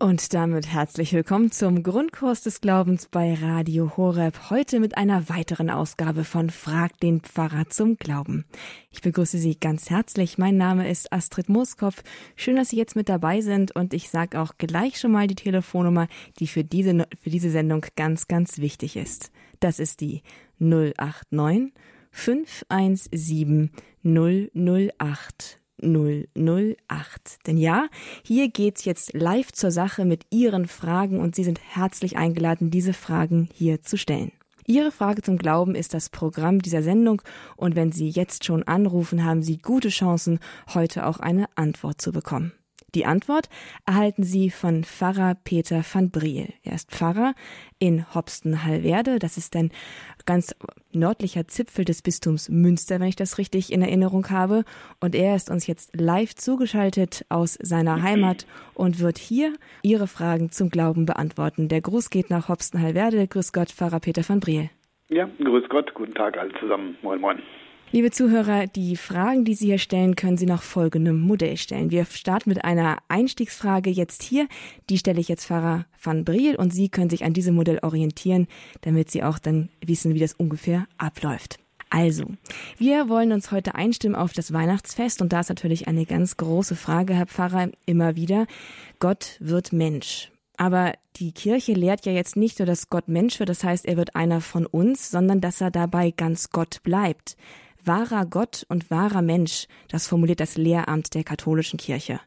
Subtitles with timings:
[0.00, 4.48] Und damit herzlich willkommen zum Grundkurs des Glaubens bei Radio Horeb.
[4.48, 8.44] Heute mit einer weiteren Ausgabe von Frag den Pfarrer zum Glauben.
[8.92, 10.38] Ich begrüße Sie ganz herzlich.
[10.38, 12.04] Mein Name ist Astrid Mooskopf.
[12.36, 15.34] Schön, dass Sie jetzt mit dabei sind und ich sage auch gleich schon mal die
[15.34, 16.06] Telefonnummer,
[16.38, 19.32] die für diese, für diese Sendung ganz, ganz wichtig ist.
[19.58, 20.22] Das ist die
[20.60, 21.72] 089
[22.12, 23.72] 517
[24.04, 27.38] 008 008.
[27.46, 27.86] Denn ja,
[28.22, 32.92] hier geht's jetzt live zur Sache mit Ihren Fragen und Sie sind herzlich eingeladen, diese
[32.92, 34.32] Fragen hier zu stellen.
[34.66, 37.22] Ihre Frage zum Glauben ist das Programm dieser Sendung
[37.56, 40.40] und wenn Sie jetzt schon anrufen, haben Sie gute Chancen,
[40.74, 42.52] heute auch eine Antwort zu bekommen.
[42.94, 43.50] Die Antwort
[43.84, 46.54] erhalten Sie von Pfarrer Peter van Briel.
[46.62, 47.34] Er ist Pfarrer
[47.78, 49.18] in Hopsten-Hallwerde.
[49.18, 49.70] Das ist ein
[50.24, 50.54] ganz
[50.92, 54.64] nördlicher Zipfel des Bistums Münster, wenn ich das richtig in Erinnerung habe.
[55.00, 60.50] Und er ist uns jetzt live zugeschaltet aus seiner Heimat und wird hier Ihre Fragen
[60.50, 61.68] zum Glauben beantworten.
[61.68, 63.28] Der Gruß geht nach Hopsten-Hallwerde.
[63.28, 64.70] Grüß Gott, Pfarrer Peter van Briel.
[65.10, 65.92] Ja, grüß Gott.
[65.92, 66.96] Guten Tag alle zusammen.
[67.02, 67.42] Moin, moin.
[67.90, 71.90] Liebe Zuhörer, die Fragen, die Sie hier stellen, können Sie nach folgendem Modell stellen.
[71.90, 74.46] Wir starten mit einer Einstiegsfrage jetzt hier.
[74.90, 78.46] Die stelle ich jetzt Pfarrer van Briel und Sie können sich an diesem Modell orientieren,
[78.82, 81.60] damit Sie auch dann wissen, wie das ungefähr abläuft.
[81.88, 82.26] Also,
[82.76, 86.76] wir wollen uns heute einstimmen auf das Weihnachtsfest und da ist natürlich eine ganz große
[86.76, 88.46] Frage, Herr Pfarrer, immer wieder.
[88.98, 90.30] Gott wird Mensch.
[90.58, 93.96] Aber die Kirche lehrt ja jetzt nicht nur, dass Gott Mensch wird, das heißt, er
[93.96, 97.36] wird einer von uns, sondern dass er dabei ganz Gott bleibt
[97.84, 102.20] wahrer Gott und wahrer Mensch, das formuliert das Lehramt der katholischen Kirche.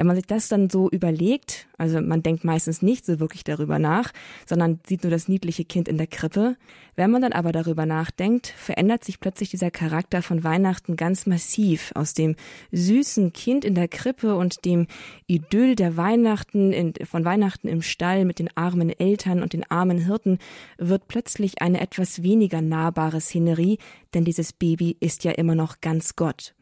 [0.00, 3.78] Wenn man sich das dann so überlegt, also man denkt meistens nicht so wirklich darüber
[3.78, 4.12] nach,
[4.46, 6.56] sondern sieht nur das niedliche Kind in der Krippe.
[6.96, 11.92] Wenn man dann aber darüber nachdenkt, verändert sich plötzlich dieser Charakter von Weihnachten ganz massiv.
[11.94, 12.36] Aus dem
[12.72, 14.86] süßen Kind in der Krippe und dem
[15.26, 19.98] Idyll der Weihnachten, in, von Weihnachten im Stall mit den armen Eltern und den armen
[19.98, 20.38] Hirten
[20.78, 23.76] wird plötzlich eine etwas weniger nahbare Szenerie,
[24.14, 26.54] denn dieses Baby ist ja immer noch ganz Gott.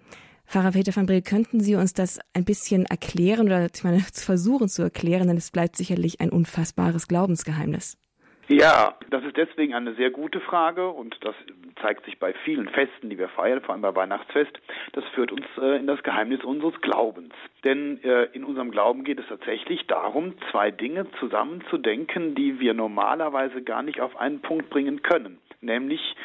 [0.48, 4.68] Pfarrer Peter van Brill, könnten Sie uns das ein bisschen erklären oder ich meine, versuchen
[4.68, 7.98] zu erklären, denn es bleibt sicherlich ein unfassbares Glaubensgeheimnis.
[8.48, 11.34] Ja, das ist deswegen eine sehr gute Frage und das
[11.82, 14.58] zeigt sich bei vielen Festen, die wir feiern, vor allem bei Weihnachtsfest.
[14.92, 17.34] Das führt uns äh, in das Geheimnis unseres Glaubens.
[17.64, 23.60] Denn äh, in unserem Glauben geht es tatsächlich darum, zwei Dinge zusammenzudenken, die wir normalerweise
[23.60, 25.38] gar nicht auf einen Punkt bringen können.
[25.60, 26.16] Nämlich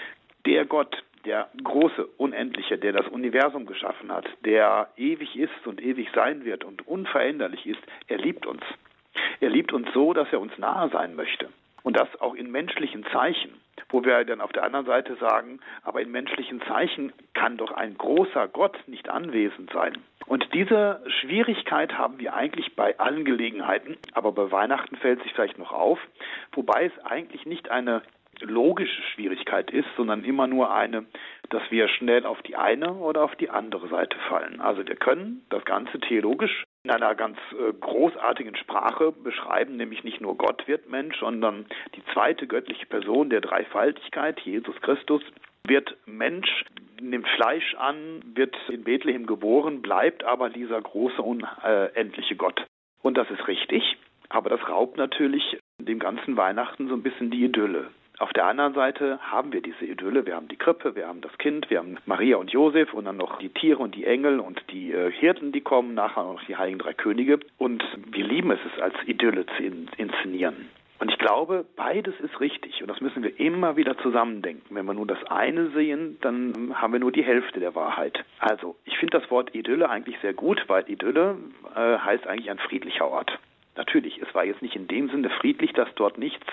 [0.46, 6.10] der Gott, der große, unendliche, der das Universum geschaffen hat, der ewig ist und ewig
[6.14, 8.62] sein wird und unveränderlich ist, er liebt uns.
[9.40, 11.50] Er liebt uns so, dass er uns nahe sein möchte.
[11.84, 16.02] Und das auch in menschlichen Zeichen, wo wir dann auf der anderen Seite sagen, aber
[16.02, 19.98] in menschlichen Zeichen kann doch ein großer Gott nicht anwesend sein.
[20.26, 25.60] Und diese Schwierigkeit haben wir eigentlich bei allen Gelegenheiten, aber bei Weihnachten fällt sich vielleicht
[25.60, 26.00] noch auf,
[26.54, 28.02] wobei es eigentlich nicht eine
[28.42, 31.06] logische Schwierigkeit ist, sondern immer nur eine,
[31.50, 34.62] dass wir schnell auf die eine oder auf die andere Seite fallen.
[34.62, 40.20] Also wir können das Ganze theologisch in einer ganz äh, großartigen Sprache beschreiben, nämlich nicht
[40.20, 45.22] nur Gott wird Mensch, sondern die zweite göttliche Person der Dreifaltigkeit, Jesus Christus,
[45.66, 46.66] wird Mensch,
[47.00, 52.66] nimmt Fleisch an, wird in Bethlehem geboren, bleibt aber dieser große, unendliche Gott.
[53.02, 53.98] Und das ist richtig,
[54.30, 57.88] aber das raubt natürlich dem ganzen Weihnachten so ein bisschen die Idylle.
[58.20, 60.26] Auf der anderen Seite haben wir diese Idylle.
[60.26, 63.18] Wir haben die Krippe, wir haben das Kind, wir haben Maria und Josef und dann
[63.18, 66.56] noch die Tiere und die Engel und die äh, Hirten, die kommen, nachher noch die
[66.56, 67.40] Heiligen Drei Könige.
[67.58, 70.70] Und wir lieben es, es als Idylle zu in inszenieren.
[71.00, 74.74] Und ich glaube, beides ist richtig und das müssen wir immer wieder zusammendenken.
[74.74, 78.24] Wenn wir nur das eine sehen, dann haben wir nur die Hälfte der Wahrheit.
[78.40, 81.38] Also, ich finde das Wort Idylle eigentlich sehr gut, weil Idylle
[81.76, 83.38] äh, heißt eigentlich ein friedlicher Ort.
[83.76, 86.46] Natürlich, es war jetzt nicht in dem Sinne friedlich, dass dort nichts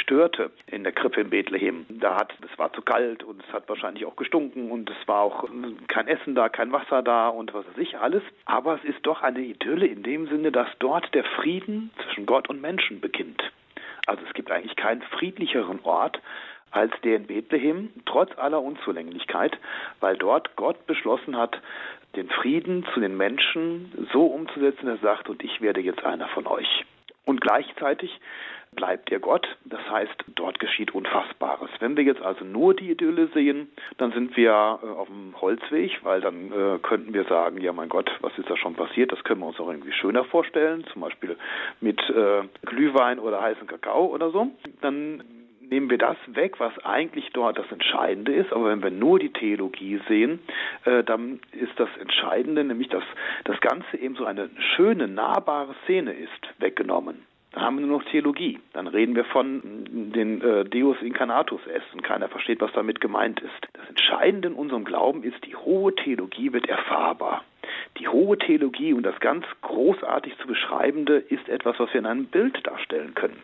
[0.00, 1.86] störte in der Krippe in Bethlehem.
[1.88, 5.22] Da hat, es war zu kalt und es hat wahrscheinlich auch gestunken und es war
[5.22, 5.44] auch
[5.88, 8.22] kein Essen da, kein Wasser da und was weiß ich alles.
[8.44, 12.48] Aber es ist doch eine Idylle in dem Sinne, dass dort der Frieden zwischen Gott
[12.48, 13.42] und Menschen beginnt.
[14.06, 16.20] Also es gibt eigentlich keinen friedlicheren Ort
[16.70, 19.58] als der in Bethlehem, trotz aller Unzulänglichkeit,
[20.00, 21.60] weil dort Gott beschlossen hat,
[22.18, 26.28] den Frieden zu den Menschen so umzusetzen, dass er sagt, und ich werde jetzt einer
[26.28, 26.84] von euch.
[27.24, 28.18] Und gleichzeitig
[28.72, 31.70] bleibt er Gott, das heißt, dort geschieht Unfassbares.
[31.80, 35.98] Wenn wir jetzt also nur die Idylle sehen, dann sind wir äh, auf dem Holzweg,
[36.02, 39.22] weil dann äh, könnten wir sagen, ja mein Gott, was ist da schon passiert, das
[39.24, 41.36] können wir uns auch irgendwie schöner vorstellen, zum Beispiel
[41.80, 44.48] mit äh, Glühwein oder heißem Kakao oder so.
[44.80, 45.22] Dann
[45.70, 48.52] nehmen wir das weg, was eigentlich dort das Entscheidende ist.
[48.52, 50.40] Aber wenn wir nur die Theologie sehen,
[50.84, 53.04] äh, dann ist das Entscheidende, nämlich dass
[53.44, 57.24] das Ganze eben so eine schöne, nahbare Szene ist, weggenommen.
[57.52, 58.58] Dann haben wir nur noch Theologie.
[58.72, 59.62] Dann reden wir von
[60.12, 63.68] den äh, Deus Incarnatus est und keiner versteht, was damit gemeint ist.
[63.72, 67.42] Das Entscheidende in unserem Glauben ist, die hohe Theologie wird erfahrbar.
[67.98, 72.26] Die hohe Theologie und das ganz großartig zu beschreibende ist etwas, was wir in einem
[72.26, 73.38] Bild darstellen können.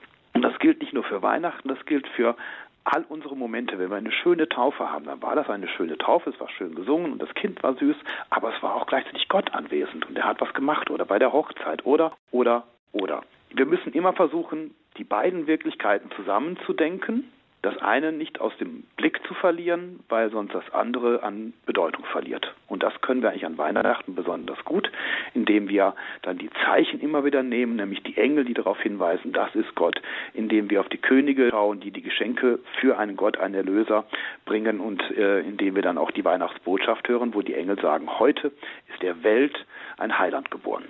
[0.65, 2.37] Gilt nicht nur für Weihnachten, das gilt für
[2.85, 6.31] all unsere Momente, wenn wir eine schöne Taufe haben, dann war das eine schöne Taufe,
[6.31, 7.97] es war schön gesungen und das Kind war süß,
[8.31, 11.35] aber es war auch gleichzeitig Gott anwesend und er hat was gemacht oder bei der
[11.35, 13.25] Hochzeit oder, oder, oder.
[13.51, 17.31] Wir müssen immer versuchen, die beiden Wirklichkeiten zusammenzudenken
[17.65, 22.55] das eine nicht aus dem Blick zu verlieren, weil sonst das andere an Bedeutung verliert.
[22.69, 24.91] Und das können wir eigentlich an Weihnachten besonders gut,
[25.33, 29.55] indem wir dann die Zeichen immer wieder nehmen, nämlich die Engel, die darauf hinweisen, das
[29.55, 30.01] ist Gott,
[30.35, 34.05] indem wir auf die Könige schauen, die die Geschenke für einen Gott, einen Erlöser
[34.45, 38.53] bringen und äh, indem wir dann auch die Weihnachtsbotschaft hören, wo die Engel sagen, heute
[38.93, 39.65] ist der Welt
[39.97, 40.85] ein Heiland geboren.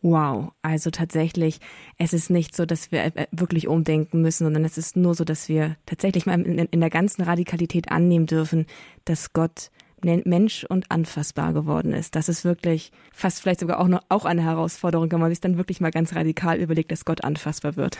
[0.00, 1.58] Wow, also tatsächlich,
[1.96, 5.24] es ist nicht so, dass wir äh, wirklich umdenken müssen, sondern es ist nur so,
[5.24, 8.66] dass wir tatsächlich mal in, der ganzen Radikalität annehmen dürfen,
[9.04, 9.70] dass Gott
[10.04, 12.14] Mensch und anfassbar geworden ist.
[12.14, 15.56] Das ist wirklich fast vielleicht sogar auch noch auch eine Herausforderung, wenn man sich dann
[15.56, 17.98] wirklich mal ganz radikal überlegt, dass Gott anfassbar wird.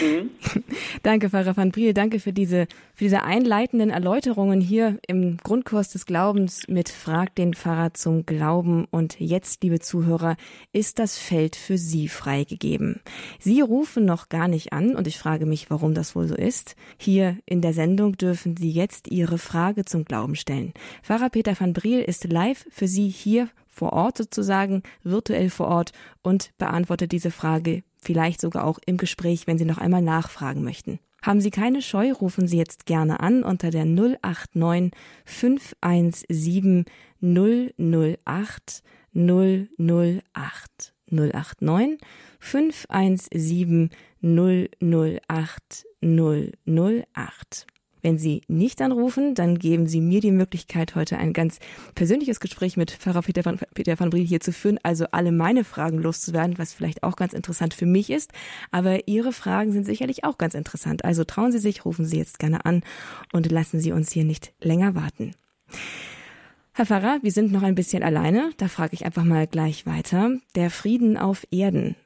[0.00, 0.30] Mhm.
[1.02, 6.06] danke, Pfarrer van Briel, danke für diese, für diese einleitenden Erläuterungen hier im Grundkurs des
[6.06, 8.86] Glaubens mit Frag den Pfarrer zum Glauben.
[8.90, 10.36] Und jetzt, liebe Zuhörer,
[10.72, 13.00] ist das Feld für Sie freigegeben.
[13.38, 16.76] Sie rufen noch gar nicht an und ich frage mich, warum das wohl so ist.
[16.96, 20.72] Hier in der Sendung dürfen Sie jetzt Ihre Frage zum Glauben stellen.
[21.02, 25.92] Pfarrer Peter van Briel ist live für Sie hier vor Ort sozusagen, virtuell vor Ort
[26.22, 30.98] und beantwortet diese Frage vielleicht sogar auch im Gespräch, wenn Sie noch einmal nachfragen möchten.
[31.22, 34.92] Haben Sie keine Scheu, rufen Sie jetzt gerne an unter der 089
[35.24, 36.86] 517
[37.20, 38.82] 008
[39.14, 41.98] 008 089
[42.38, 43.90] 517
[44.22, 47.66] 008 008.
[48.02, 51.58] Wenn Sie nicht anrufen, dann geben Sie mir die Möglichkeit, heute ein ganz
[51.94, 55.64] persönliches Gespräch mit Pfarrer Peter van, Peter van Briel hier zu führen, also alle meine
[55.64, 58.32] Fragen loszuwerden, was vielleicht auch ganz interessant für mich ist.
[58.70, 61.04] Aber Ihre Fragen sind sicherlich auch ganz interessant.
[61.04, 62.82] Also trauen Sie sich, rufen Sie jetzt gerne an
[63.32, 65.34] und lassen Sie uns hier nicht länger warten.
[66.72, 68.52] Herr Pfarrer, wir sind noch ein bisschen alleine.
[68.56, 70.38] Da frage ich einfach mal gleich weiter.
[70.54, 71.96] Der Frieden auf Erden.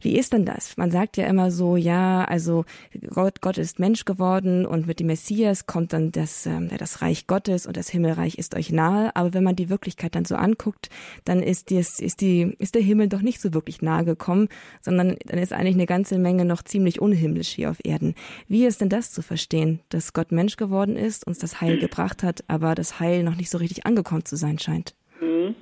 [0.00, 0.76] Wie ist denn das?
[0.76, 2.64] Man sagt ja immer so, ja, also
[3.10, 7.26] Gott, Gott ist Mensch geworden und mit dem Messias kommt dann das, ähm, das Reich
[7.26, 9.14] Gottes und das Himmelreich ist euch nahe.
[9.16, 10.90] Aber wenn man die Wirklichkeit dann so anguckt,
[11.24, 14.48] dann ist, die, ist, die, ist der Himmel doch nicht so wirklich nahe gekommen,
[14.82, 18.14] sondern dann ist eigentlich eine ganze Menge noch ziemlich unhimmlisch hier auf Erden.
[18.46, 22.22] Wie ist denn das zu verstehen, dass Gott Mensch geworden ist, uns das Heil gebracht
[22.22, 24.94] hat, aber das Heil noch nicht so richtig angekommen zu sein scheint?
[25.20, 25.54] Mhm.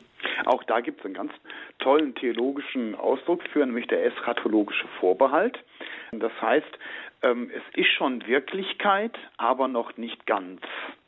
[0.47, 1.33] Auch da gibt es einen ganz
[1.81, 5.59] tollen theologischen Ausdruck für, nämlich der eschatologische Vorbehalt.
[6.13, 6.79] Das heißt,
[7.23, 10.61] ähm, es ist schon Wirklichkeit, aber noch nicht ganz.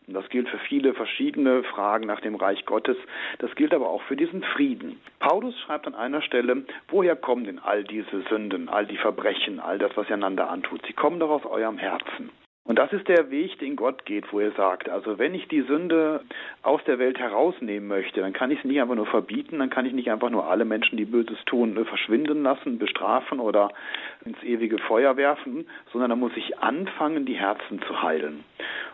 [0.08, 2.96] Das gilt für viele verschiedene Fragen nach dem Reich Gottes.
[3.38, 4.98] Das gilt aber auch für diesen Frieden.
[5.20, 9.78] Paulus schreibt an einer Stelle, woher kommen denn all diese Sünden, all die Verbrechen, all
[9.78, 10.84] das, was ihr einander antut?
[10.86, 12.30] Sie kommen doch aus eurem Herzen.
[12.68, 15.62] Und das ist der Weg, den Gott geht, wo er sagt, also wenn ich die
[15.62, 16.20] Sünde
[16.62, 19.86] aus der Welt herausnehmen möchte, dann kann ich sie nicht einfach nur verbieten, dann kann
[19.86, 23.70] ich nicht einfach nur alle Menschen, die Böses tun, verschwinden lassen, bestrafen oder
[24.26, 28.44] ins ewige Feuer werfen, sondern dann muss ich anfangen, die Herzen zu heilen.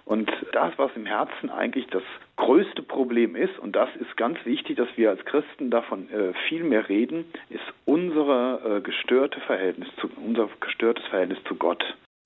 [0.04, 2.04] Und das, was im Herzen eigentlich das
[2.37, 6.62] größte Problem ist, und das ist ganz wichtig, dass wir als Christen davon äh, viel
[6.62, 11.85] mehr reden, ist unsere äh, gestörte Verhältnis zu, unser gestörtes Verhältnis zu Gott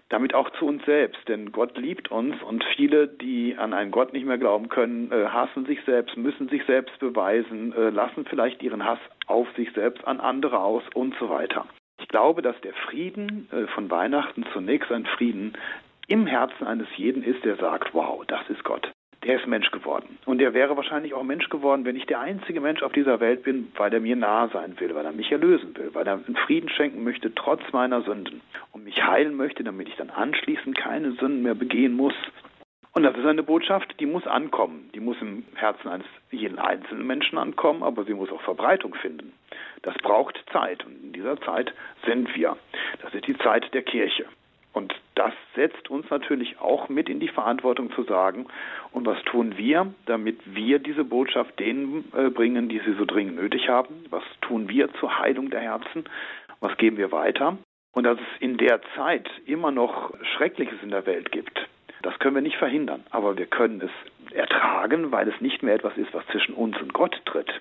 [0.08, 1.20] damit auch zu uns selbst.
[1.28, 5.26] Denn Gott liebt uns und viele, die an einen Gott nicht mehr glauben können, äh,
[5.26, 10.06] hassen sich selbst, müssen sich selbst beweisen, äh, lassen vielleicht ihren Hass auf sich selbst
[10.06, 11.66] an andere aus und so weiter.
[12.00, 15.54] Ich glaube, dass der Frieden äh, von Weihnachten zunächst ein Frieden
[16.06, 18.90] im Herzen eines jeden ist, der sagt, wow, das ist Gott
[19.24, 20.18] der ist Mensch geworden.
[20.26, 23.42] Und er wäre wahrscheinlich auch Mensch geworden, wenn ich der einzige Mensch auf dieser Welt
[23.42, 26.68] bin, weil er mir nahe sein will, weil er mich erlösen will, weil er Frieden
[26.68, 28.40] schenken möchte, trotz meiner Sünden.
[28.72, 32.14] Und mich heilen möchte, damit ich dann anschließend keine Sünden mehr begehen muss.
[32.92, 34.90] Und das ist eine Botschaft, die muss ankommen.
[34.94, 39.32] Die muss im Herzen eines jeden einzelnen Menschen ankommen, aber sie muss auch Verbreitung finden.
[39.82, 40.84] Das braucht Zeit.
[40.84, 41.72] Und in dieser Zeit
[42.06, 42.56] sind wir.
[43.02, 44.26] Das ist die Zeit der Kirche.
[44.72, 48.46] Und das setzt uns natürlich auch mit in die Verantwortung zu sagen,
[48.92, 53.36] und was tun wir, damit wir diese Botschaft denen äh, bringen, die sie so dringend
[53.36, 54.04] nötig haben?
[54.10, 56.04] Was tun wir zur Heilung der Herzen?
[56.60, 57.58] Was geben wir weiter?
[57.92, 61.66] Und dass es in der Zeit immer noch Schreckliches in der Welt gibt,
[62.02, 63.04] das können wir nicht verhindern.
[63.10, 66.92] Aber wir können es ertragen, weil es nicht mehr etwas ist, was zwischen uns und
[66.92, 67.60] Gott tritt,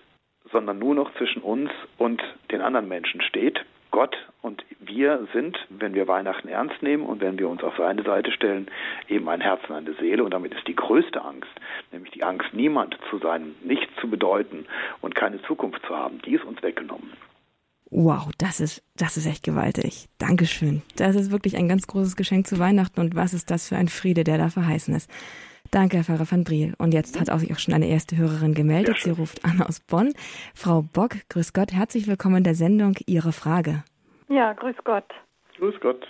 [0.51, 2.21] sondern nur noch zwischen uns und
[2.51, 3.65] den anderen Menschen steht.
[3.91, 8.03] Gott und wir sind, wenn wir Weihnachten ernst nehmen und wenn wir uns auf seine
[8.03, 8.67] Seite stellen,
[9.07, 10.23] eben ein Herz und eine Seele.
[10.23, 11.49] Und damit ist die größte Angst,
[11.91, 14.65] nämlich die Angst, niemand zu sein, nichts zu bedeuten
[15.01, 17.11] und keine Zukunft zu haben, die ist uns weggenommen.
[17.89, 20.07] Wow, das ist, das ist echt gewaltig.
[20.17, 20.81] Dankeschön.
[20.97, 23.87] Das ist wirklich ein ganz großes Geschenk zu Weihnachten und was ist das für ein
[23.87, 25.09] Friede, der da verheißen ist.
[25.71, 26.73] Danke, Herr Pfarrer van Briel.
[26.77, 28.97] Und jetzt hat auch sich auch schon eine erste Hörerin gemeldet.
[28.99, 30.13] Sie ruft an aus Bonn.
[30.55, 32.95] Frau Bock, grüß Gott, herzlich willkommen in der Sendung.
[33.05, 33.83] Ihre Frage.
[34.29, 35.05] Ja, grüß Gott.
[35.57, 36.07] Grüß Gott.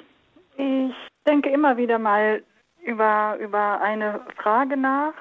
[0.57, 0.95] Ich
[1.25, 2.43] denke immer wieder mal
[2.85, 5.13] über, über eine Frage nach.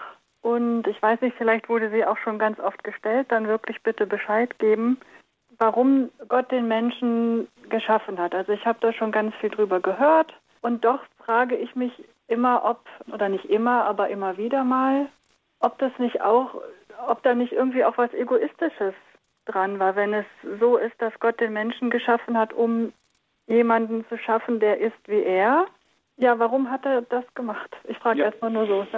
[0.43, 3.27] Und ich weiß nicht, vielleicht wurde sie auch schon ganz oft gestellt.
[3.31, 4.99] Dann wirklich bitte Bescheid geben
[5.59, 8.35] warum Gott den Menschen geschaffen hat.
[8.35, 11.93] Also ich habe da schon ganz viel drüber gehört und doch frage ich mich
[12.29, 12.81] immer, ob,
[13.13, 15.09] oder nicht immer, aber immer wieder mal,
[15.61, 16.61] ob das nicht auch,
[17.09, 18.95] ob da nicht irgendwie auch was Egoistisches
[19.47, 20.27] dran war, wenn es
[20.61, 22.93] so ist, dass Gott den Menschen geschaffen hat, um
[23.47, 25.67] jemanden zu schaffen, der ist wie er.
[26.19, 27.77] Ja, warum hat er das gemacht?
[27.85, 28.25] Ich frage ja.
[28.27, 28.87] erstmal nur so.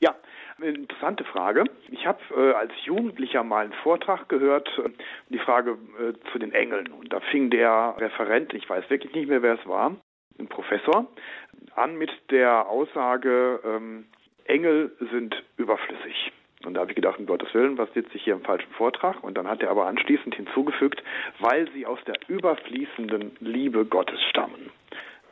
[0.00, 0.14] Ja,
[0.58, 1.64] eine interessante Frage.
[1.90, 4.90] Ich habe äh, als Jugendlicher mal einen Vortrag gehört, äh,
[5.28, 6.92] die Frage äh, zu den Engeln.
[6.92, 9.96] Und da fing der Referent, ich weiß wirklich nicht mehr, wer es war,
[10.38, 11.08] ein Professor,
[11.74, 14.06] an mit der Aussage, ähm,
[14.44, 16.32] Engel sind überflüssig.
[16.64, 19.22] Und da habe ich gedacht, um Gottes Willen, was sitze ich hier im falschen Vortrag?
[19.22, 21.02] Und dann hat er aber anschließend hinzugefügt,
[21.38, 24.70] weil sie aus der überfließenden Liebe Gottes stammen.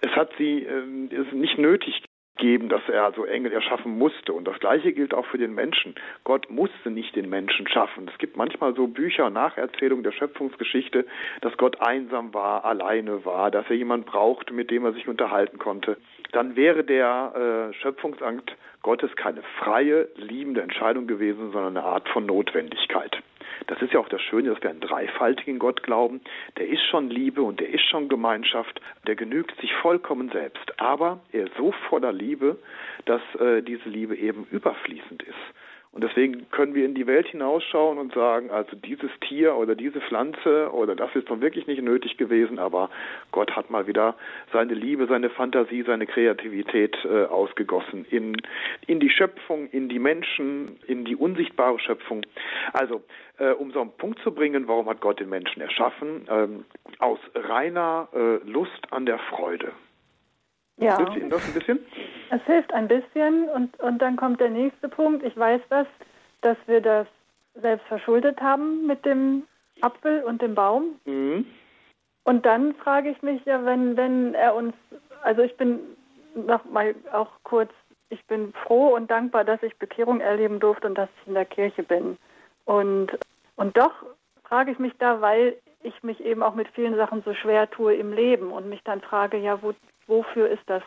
[0.02, 2.02] Es hat sie äh, ist nicht nötig
[2.36, 4.32] geben, dass er so Engel erschaffen musste.
[4.32, 5.94] Und das Gleiche gilt auch für den Menschen.
[6.24, 8.08] Gott musste nicht den Menschen schaffen.
[8.12, 11.06] Es gibt manchmal so Bücher, Nacherzählungen der Schöpfungsgeschichte,
[11.40, 15.58] dass Gott einsam war, alleine war, dass er jemand brauchte, mit dem er sich unterhalten
[15.58, 15.96] konnte.
[16.32, 22.26] Dann wäre der äh, Schöpfungsakt Gottes keine freie, liebende Entscheidung gewesen, sondern eine Art von
[22.26, 23.16] Notwendigkeit.
[23.66, 26.20] Das ist ja auch das Schöne, dass wir einen dreifaltigen Gott glauben.
[26.56, 28.80] Der ist schon Liebe und der ist schon Gemeinschaft.
[29.06, 30.80] Der genügt sich vollkommen selbst.
[30.80, 32.58] Aber er ist so voller Liebe,
[33.04, 35.34] dass äh, diese Liebe eben überfließend ist.
[35.96, 40.02] Und deswegen können wir in die Welt hinausschauen und sagen, also dieses Tier oder diese
[40.02, 42.90] Pflanze oder das ist doch wirklich nicht nötig gewesen, aber
[43.32, 44.14] Gott hat mal wieder
[44.52, 48.36] seine Liebe, seine Fantasie, seine Kreativität äh, ausgegossen in,
[48.86, 52.20] in die Schöpfung, in die Menschen, in die unsichtbare Schöpfung.
[52.74, 53.02] Also,
[53.38, 56.26] äh, um so einen Punkt zu bringen, warum hat Gott den Menschen erschaffen?
[56.28, 56.66] Ähm,
[56.98, 59.72] aus reiner äh, Lust an der Freude.
[60.78, 60.96] Ja.
[60.98, 61.78] Hilft Ihnen das ein bisschen?
[62.30, 65.24] Es hilft ein bisschen und, und dann kommt der nächste Punkt.
[65.24, 65.86] Ich weiß das,
[66.42, 67.06] dass wir das
[67.54, 69.44] selbst verschuldet haben mit dem
[69.80, 71.00] Apfel und dem Baum.
[71.04, 71.46] Mhm.
[72.24, 74.74] Und dann frage ich mich ja, wenn, wenn er uns,
[75.22, 75.78] also ich bin
[76.34, 77.70] noch mal auch kurz,
[78.08, 81.44] ich bin froh und dankbar, dass ich Bekehrung erleben durfte und dass ich in der
[81.44, 82.18] Kirche bin.
[82.64, 83.16] Und,
[83.54, 83.92] und doch
[84.44, 87.94] frage ich mich da, weil ich mich eben auch mit vielen Sachen so schwer tue
[87.94, 89.72] im Leben und mich dann frage, ja, wo,
[90.06, 90.82] wofür ist das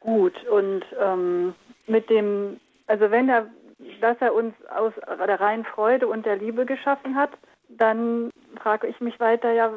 [0.00, 0.34] gut?
[0.48, 1.54] Und ähm,
[1.86, 3.46] mit dem, also wenn er,
[4.00, 4.92] dass er uns aus
[5.26, 7.30] der reinen Freude und der Liebe geschaffen hat,
[7.68, 9.72] dann frage ich mich weiter, ja,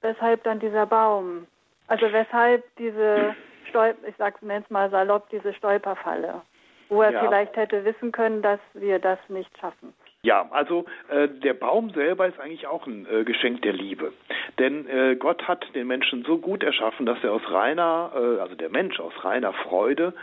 [0.00, 1.46] weshalb dann dieser Baum?
[1.88, 3.34] Also weshalb diese
[3.68, 6.42] Stolp, ich sag's nenn's mal salopp, diese Stolperfalle,
[6.88, 7.20] wo er ja.
[7.20, 9.94] vielleicht hätte wissen können, dass wir das nicht schaffen.
[10.26, 14.12] Ja, also äh, der Baum selber ist eigentlich auch ein äh, Geschenk der Liebe.
[14.58, 18.56] Denn äh, Gott hat den Menschen so gut erschaffen, dass er aus reiner, äh, also
[18.56, 20.14] der Mensch aus reiner Freude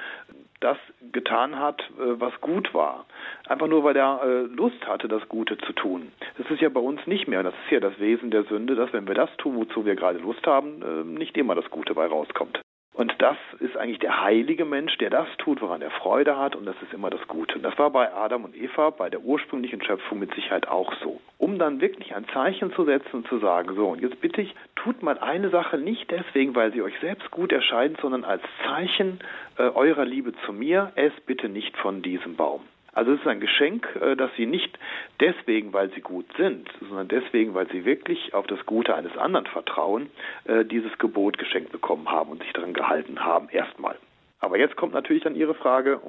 [0.59, 0.75] das
[1.13, 3.05] getan hat, äh, was gut war.
[3.47, 6.11] Einfach nur, weil er äh, Lust hatte, das Gute zu tun.
[6.37, 7.41] Das ist ja bei uns nicht mehr.
[7.41, 10.19] Das ist ja das Wesen der Sünde, dass wenn wir das tun, wozu wir gerade
[10.19, 12.59] Lust haben, nicht immer das Gute bei rauskommt.
[12.93, 16.65] Und das ist eigentlich der heilige Mensch, der das tut, woran er Freude hat, und
[16.65, 17.55] das ist immer das Gute.
[17.55, 21.19] Und das war bei Adam und Eva, bei der ursprünglichen Schöpfung mit Sicherheit auch so.
[21.39, 24.53] Um dann wirklich ein Zeichen zu setzen und zu sagen, so, und jetzt bitte ich,
[24.75, 29.19] tut mal eine Sache nicht deswegen, weil sie euch selbst gut erscheint, sondern als Zeichen
[29.57, 32.61] äh, eurer Liebe zu mir, esst bitte nicht von diesem Baum.
[32.93, 34.77] Also es ist ein Geschenk, äh, dass sie nicht
[35.19, 39.47] deswegen, weil sie gut sind, sondern deswegen, weil sie wirklich auf das Gute eines anderen
[39.47, 40.09] vertrauen,
[40.45, 43.97] äh, dieses Gebot geschenkt bekommen haben und sich daran gehalten haben, erstmal.
[44.39, 46.01] Aber jetzt kommt natürlich dann Ihre Frage,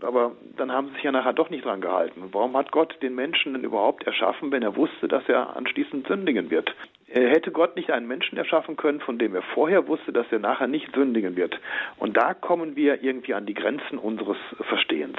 [0.00, 2.24] aber dann haben Sie sich ja nachher doch nicht dran gehalten.
[2.32, 6.50] Warum hat Gott den Menschen denn überhaupt erschaffen, wenn er wusste, dass er anschließend sündigen
[6.50, 6.74] wird?
[7.06, 10.66] Hätte Gott nicht einen Menschen erschaffen können, von dem er vorher wusste, dass er nachher
[10.66, 11.60] nicht sündigen wird?
[11.98, 15.18] Und da kommen wir irgendwie an die Grenzen unseres Verstehens.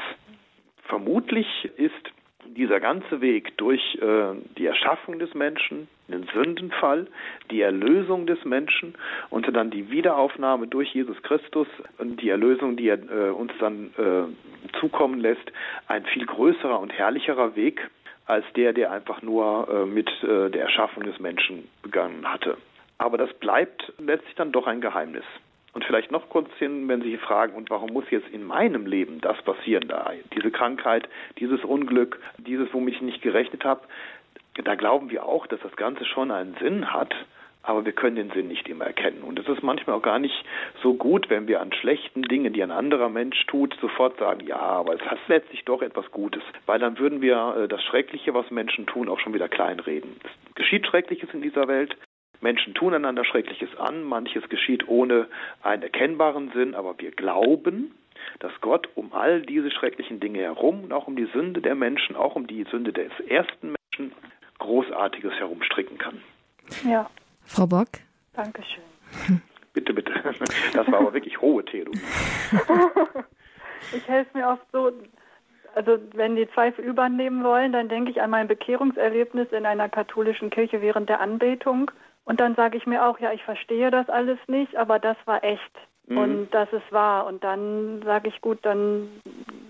[0.83, 1.47] Vermutlich
[1.77, 2.11] ist
[2.45, 7.07] dieser ganze Weg durch äh, die Erschaffung des Menschen, den Sündenfall,
[7.49, 8.95] die Erlösung des Menschen
[9.29, 13.91] und dann die Wiederaufnahme durch Jesus Christus und die Erlösung, die er äh, uns dann
[13.97, 15.51] äh, zukommen lässt,
[15.87, 17.89] ein viel größerer und herrlicherer Weg
[18.25, 22.57] als der, der einfach nur äh, mit äh, der Erschaffung des Menschen begangen hatte.
[22.97, 25.25] Aber das bleibt letztlich dann doch ein Geheimnis.
[25.73, 29.21] Und vielleicht noch kurz hin, wenn Sie fragen, und warum muss jetzt in meinem Leben
[29.21, 30.11] das passieren da?
[30.35, 31.07] Diese Krankheit,
[31.39, 33.81] dieses Unglück, dieses, womit ich nicht gerechnet habe,
[34.63, 37.15] da glauben wir auch, dass das Ganze schon einen Sinn hat,
[37.63, 39.21] aber wir können den Sinn nicht immer erkennen.
[39.23, 40.43] Und es ist manchmal auch gar nicht
[40.81, 44.59] so gut, wenn wir an schlechten Dingen, die ein anderer Mensch tut, sofort sagen, ja,
[44.59, 46.43] aber es hat letztlich doch etwas Gutes.
[46.65, 50.19] Weil dann würden wir äh, das Schreckliche, was Menschen tun, auch schon wieder kleinreden.
[50.23, 51.95] Es geschieht Schreckliches in dieser Welt,
[52.41, 55.27] Menschen tun einander Schreckliches an, manches geschieht ohne
[55.61, 57.95] einen erkennbaren Sinn, aber wir glauben,
[58.39, 62.15] dass Gott um all diese schrecklichen Dinge herum und auch um die Sünde der Menschen,
[62.15, 64.15] auch um die Sünde des ersten Menschen,
[64.59, 66.21] Großartiges herumstricken kann.
[66.87, 67.09] Ja.
[67.45, 67.89] Frau Bock?
[68.33, 68.83] Dankeschön.
[69.73, 70.11] Bitte, bitte.
[70.73, 72.01] Das war aber wirklich hohe Theologie.
[73.95, 74.91] ich helfe mir oft so,
[75.75, 80.49] also wenn die Zweifel übernehmen wollen, dann denke ich an mein Bekehrungserlebnis in einer katholischen
[80.49, 81.89] Kirche während der Anbetung.
[82.31, 85.43] Und dann sage ich mir auch, ja, ich verstehe das alles nicht, aber das war
[85.43, 85.73] echt
[86.07, 86.17] mhm.
[86.17, 87.25] und das ist wahr.
[87.25, 89.09] Und dann sage ich, gut, dann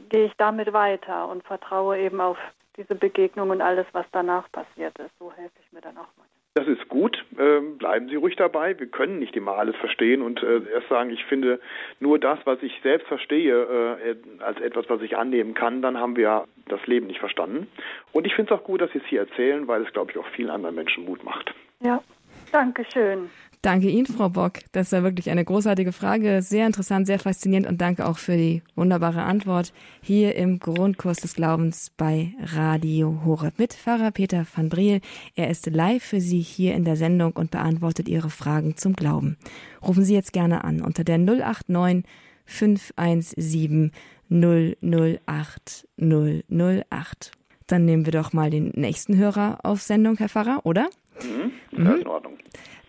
[0.10, 2.38] gehe ich damit weiter und vertraue eben auf
[2.78, 5.10] diese Begegnung und alles, was danach passiert ist.
[5.18, 6.28] So helfe ich mir dann auch mal.
[6.54, 7.26] Das ist gut.
[7.40, 8.78] Ähm, bleiben Sie ruhig dabei.
[8.78, 11.60] Wir können nicht immer alles verstehen und äh, erst sagen, ich finde
[12.00, 16.16] nur das, was ich selbst verstehe, äh, als etwas, was ich annehmen kann, dann haben
[16.16, 17.68] wir das Leben nicht verstanden.
[18.12, 20.18] Und ich finde es auch gut, dass Sie es hier erzählen, weil es, glaube ich,
[20.20, 21.56] auch vielen anderen Menschen Mut macht.
[21.80, 22.04] Ja,
[22.52, 23.30] Dankeschön.
[23.62, 24.54] Danke Ihnen, Frau Bock.
[24.72, 26.42] Das war wirklich eine großartige Frage.
[26.42, 31.36] Sehr interessant, sehr faszinierend und danke auch für die wunderbare Antwort hier im Grundkurs des
[31.36, 35.00] Glaubens bei Radio Horeb mit Pfarrer Peter van Briel.
[35.36, 39.38] Er ist live für Sie hier in der Sendung und beantwortet Ihre Fragen zum Glauben.
[39.86, 42.04] Rufen Sie jetzt gerne an unter der 089
[42.46, 43.92] 517
[44.32, 47.32] 008 008.
[47.68, 50.90] Dann nehmen wir doch mal den nächsten Hörer auf Sendung, Herr Pfarrer, oder?
[51.22, 52.02] Mhm, mhm.
[52.02, 52.38] in Ordnung.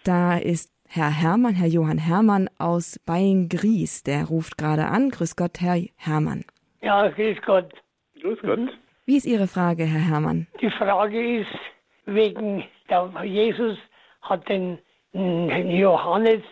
[0.05, 5.11] Da ist Herr Hermann, Herr Johann Hermann aus Beingries, der ruft gerade an.
[5.11, 6.45] Grüß Gott, Herr Hermann.
[6.83, 7.73] Ja, grüß Gott.
[8.21, 8.59] Grüß Gott.
[8.59, 8.71] Mhm.
[9.07, 10.47] Wie ist Ihre Frage, Herr Hermann?
[10.61, 11.59] Die Frage ist
[12.07, 13.79] wegen der Jesus
[14.21, 14.79] hat den
[15.13, 16.43] Johannes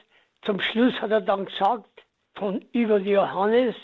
[0.42, 1.86] zum Schluss hat er dann gesagt
[2.34, 3.74] von über Johannes,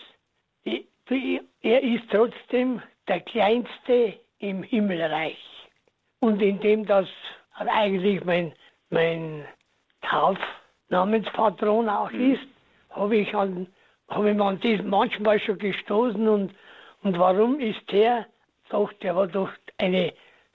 [0.64, 5.38] die, die, er ist trotzdem der kleinste im Himmelreich.
[6.20, 7.07] Und indem das
[7.55, 8.55] eigentlich mein,
[8.90, 9.44] mein
[10.02, 12.35] Taufnamenspatron auch mhm.
[12.35, 12.46] ist,
[12.90, 13.66] habe ich an
[14.09, 16.54] habe ich an das manchmal schon gestoßen und,
[17.02, 18.26] und warum ist der
[18.70, 20.12] doch, der war doch eine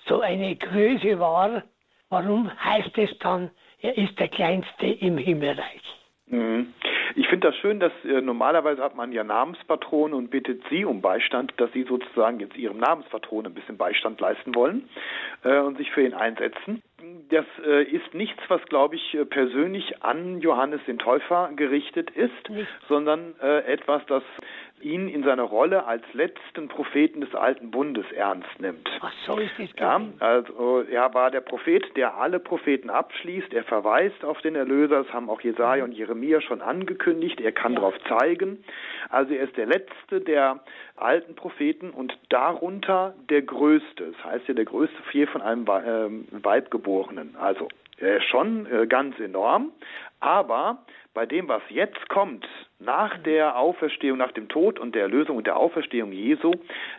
[0.07, 1.63] so eine Größe war,
[2.09, 5.81] warum heißt es dann, er ist der Kleinste im Himmelreich?
[6.27, 6.73] Mhm.
[7.15, 11.01] Ich finde das schön, dass äh, normalerweise hat man ja Namenspatronen und bittet sie um
[11.01, 14.89] Beistand, dass sie sozusagen jetzt ihrem Namenspatron ein bisschen Beistand leisten wollen
[15.43, 16.81] äh, und sich für ihn einsetzen.
[17.29, 22.49] Das äh, ist nichts, was, glaube ich, äh, persönlich an Johannes den Täufer gerichtet ist,
[22.49, 22.67] Nicht.
[22.87, 24.23] sondern äh, etwas, das
[24.83, 28.89] ihn in seiner Rolle als letzten Propheten des alten Bundes ernst nimmt.
[29.01, 29.69] Ach so ist es.
[29.77, 33.53] Ja, also er war der Prophet, der alle Propheten abschließt.
[33.53, 35.03] Er verweist auf den Erlöser.
[35.03, 37.41] Das haben auch Jesaja und Jeremia schon angekündigt.
[37.41, 37.79] Er kann ja.
[37.79, 38.63] darauf zeigen.
[39.09, 40.59] Also er ist der letzte der
[40.95, 44.11] alten Propheten und darunter der größte.
[44.11, 47.35] Das heißt ja der größte vier von einem ähm, Weibgeborenen.
[47.37, 47.67] Also
[47.97, 49.71] er ist schon äh, ganz enorm.
[50.19, 50.79] Aber
[51.13, 52.47] bei dem, was jetzt kommt,
[52.79, 56.53] nach der Auferstehung, nach dem Tod und der Erlösung und der Auferstehung Jesu,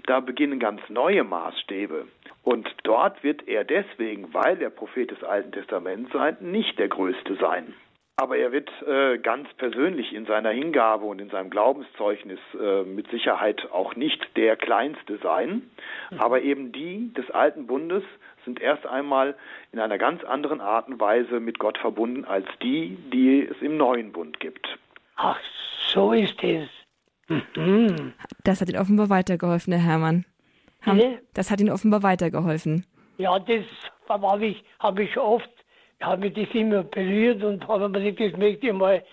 [0.07, 2.07] da beginnen ganz neue Maßstäbe.
[2.43, 7.37] Und dort wird er deswegen, weil er Prophet des Alten Testaments sein, nicht der Größte
[7.37, 7.75] sein.
[8.17, 13.11] Aber er wird äh, ganz persönlich in seiner Hingabe und in seinem Glaubenszeugnis äh, mit
[13.11, 15.71] Sicherheit auch nicht der Kleinste sein.
[16.11, 16.21] Mhm.
[16.21, 18.05] Aber eben die des alten Bundes
[18.45, 19.37] sind erst einmal
[19.73, 23.77] in einer ganz anderen Art und Weise mit Gott verbunden als die, die es im
[23.77, 24.79] neuen Bund gibt.
[25.17, 25.39] Ach,
[25.89, 26.69] so ist es.
[27.29, 28.13] Mhm.
[28.45, 30.25] Das hat Ihnen offenbar weitergeholfen, Herr Hermann.
[31.35, 32.85] Das hat Ihnen offenbar weitergeholfen.
[33.19, 33.65] Ja, das
[34.09, 35.51] habe ich, hab ich oft,
[36.01, 39.05] habe mich das immer berührt und habe mir gedacht, das möchte ich mal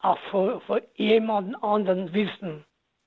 [0.00, 2.64] auch von, von jemand anderen wissen,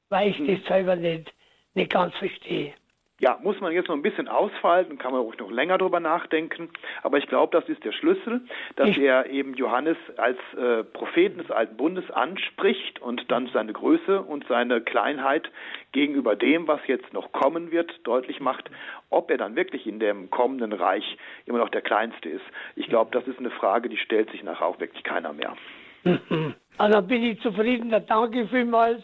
[0.09, 0.47] weil ich mhm.
[0.47, 1.33] das selber nicht,
[1.73, 2.73] nicht ganz verstehe.
[3.21, 6.69] Ja, muss man jetzt noch ein bisschen ausfalten, kann man auch noch länger drüber nachdenken.
[7.03, 8.41] Aber ich glaube, das ist der Schlüssel,
[8.77, 14.23] dass er eben Johannes als äh, Propheten des Alten Bundes anspricht und dann seine Größe
[14.23, 15.51] und seine Kleinheit
[15.91, 18.71] gegenüber dem, was jetzt noch kommen wird, deutlich macht,
[19.11, 22.45] ob er dann wirklich in dem kommenden Reich immer noch der Kleinste ist.
[22.75, 25.55] Ich glaube, das ist eine Frage, die stellt sich nachher auch wirklich keiner mehr.
[26.77, 29.03] Also bin ich zufrieden, danke vielmals.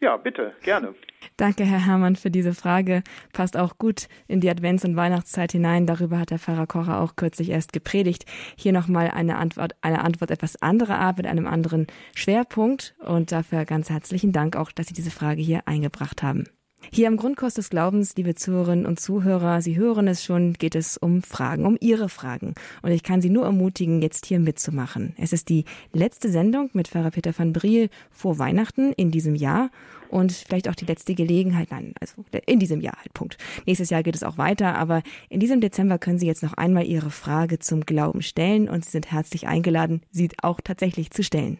[0.00, 0.94] Ja, bitte, gerne.
[1.36, 3.02] Danke, Herr Herrmann, für diese Frage.
[3.32, 5.86] Passt auch gut in die Advents- und Weihnachtszeit hinein.
[5.86, 8.24] Darüber hat der Pfarrer Kocher auch kürzlich erst gepredigt.
[8.56, 12.94] Hier nochmal eine Antwort, eine Antwort etwas anderer Art mit einem anderen Schwerpunkt.
[13.04, 16.44] Und dafür ganz herzlichen Dank auch, dass Sie diese Frage hier eingebracht haben.
[16.90, 20.96] Hier am Grundkurs des Glaubens, liebe Zuhörerinnen und Zuhörer, Sie hören es schon, geht es
[20.96, 22.54] um Fragen, um Ihre Fragen.
[22.82, 25.12] Und ich kann Sie nur ermutigen, jetzt hier mitzumachen.
[25.18, 29.70] Es ist die letzte Sendung mit Pfarrer Peter van Briel vor Weihnachten in diesem Jahr
[30.08, 33.36] und vielleicht auch die letzte Gelegenheit, nein, also in diesem Jahr halt, Punkt.
[33.66, 36.86] Nächstes Jahr geht es auch weiter, aber in diesem Dezember können Sie jetzt noch einmal
[36.86, 41.58] Ihre Frage zum Glauben stellen und Sie sind herzlich eingeladen, sie auch tatsächlich zu stellen.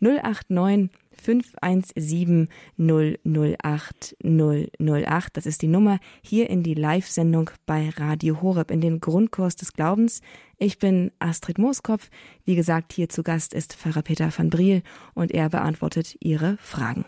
[0.00, 2.48] 089 517
[2.78, 5.36] 008 008.
[5.36, 9.72] Das ist die Nummer hier in die Live-Sendung bei Radio Horeb in den Grundkurs des
[9.72, 10.22] Glaubens.
[10.58, 12.10] Ich bin Astrid Mooskopf.
[12.44, 14.82] Wie gesagt, hier zu Gast ist Pfarrer Peter van Briel
[15.14, 17.04] und er beantwortet Ihre Fragen.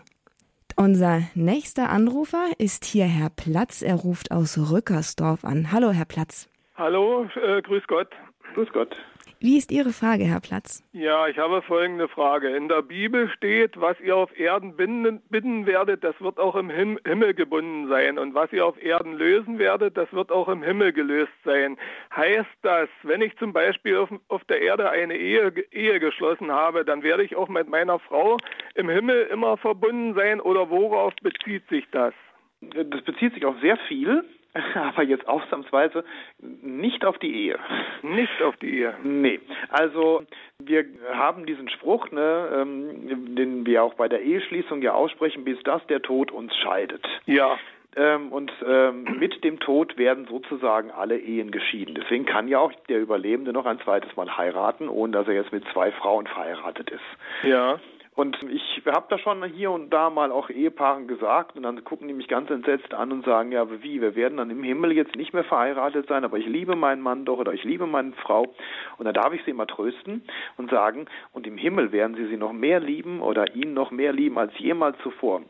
[0.75, 3.81] Unser nächster Anrufer ist hier Herr Platz.
[3.81, 5.71] Er ruft aus Rückersdorf an.
[5.73, 6.49] Hallo, Herr Platz.
[6.75, 8.07] Hallo, äh, grüß Gott.
[8.53, 8.95] Grüß Gott.
[9.41, 10.83] Wie ist Ihre Frage, Herr Platz?
[10.91, 12.49] Ja, ich habe folgende Frage.
[12.49, 16.69] In der Bibel steht, was ihr auf Erden binden, binden werdet, das wird auch im
[16.69, 18.19] Him Himmel gebunden sein.
[18.19, 21.77] Und was ihr auf Erden lösen werdet, das wird auch im Himmel gelöst sein.
[22.13, 26.83] Heißt das, wenn ich zum Beispiel auf, auf der Erde eine Ehe, Ehe geschlossen habe,
[26.83, 28.35] dann werde ich auch mit meiner Frau
[28.75, 30.41] im Himmel immer verbunden sein?
[30.41, 32.13] Oder worauf bezieht sich das?
[32.59, 34.25] Das bezieht sich auf sehr viel.
[34.75, 36.03] aber jetzt ausnahmsweise
[36.39, 37.59] nicht auf die Ehe.
[38.01, 38.95] Nicht auf die Ehe?
[39.03, 39.39] Nee.
[39.69, 40.23] Also
[40.59, 45.61] wir haben diesen Spruch, ne, ähm, den wir auch bei der Eheschließung ja aussprechen, bis
[45.63, 47.05] das der Tod uns scheidet.
[47.25, 47.57] Ja.
[47.95, 51.95] Ähm, und ähm, mit dem Tod werden sozusagen alle Ehen geschieden.
[51.95, 55.51] Deswegen kann ja auch der Überlebende noch ein zweites Mal heiraten, ohne dass er jetzt
[55.51, 57.01] mit zwei Frauen verheiratet ist.
[57.43, 57.79] Ja.
[58.19, 62.09] Und ich habe da schon hier und da mal auch Ehepaaren gesagt und dann gucken
[62.09, 65.15] die mich ganz entsetzt an und sagen, ja wie, wir werden dann im Himmel jetzt
[65.15, 68.53] nicht mehr verheiratet sein, aber ich liebe meinen Mann doch oder ich liebe meine Frau.
[68.97, 70.21] Und da darf ich sie immer trösten
[70.57, 74.11] und sagen, und im Himmel werden sie sie noch mehr lieben oder ihn noch mehr
[74.11, 75.43] lieben als jemals zuvor.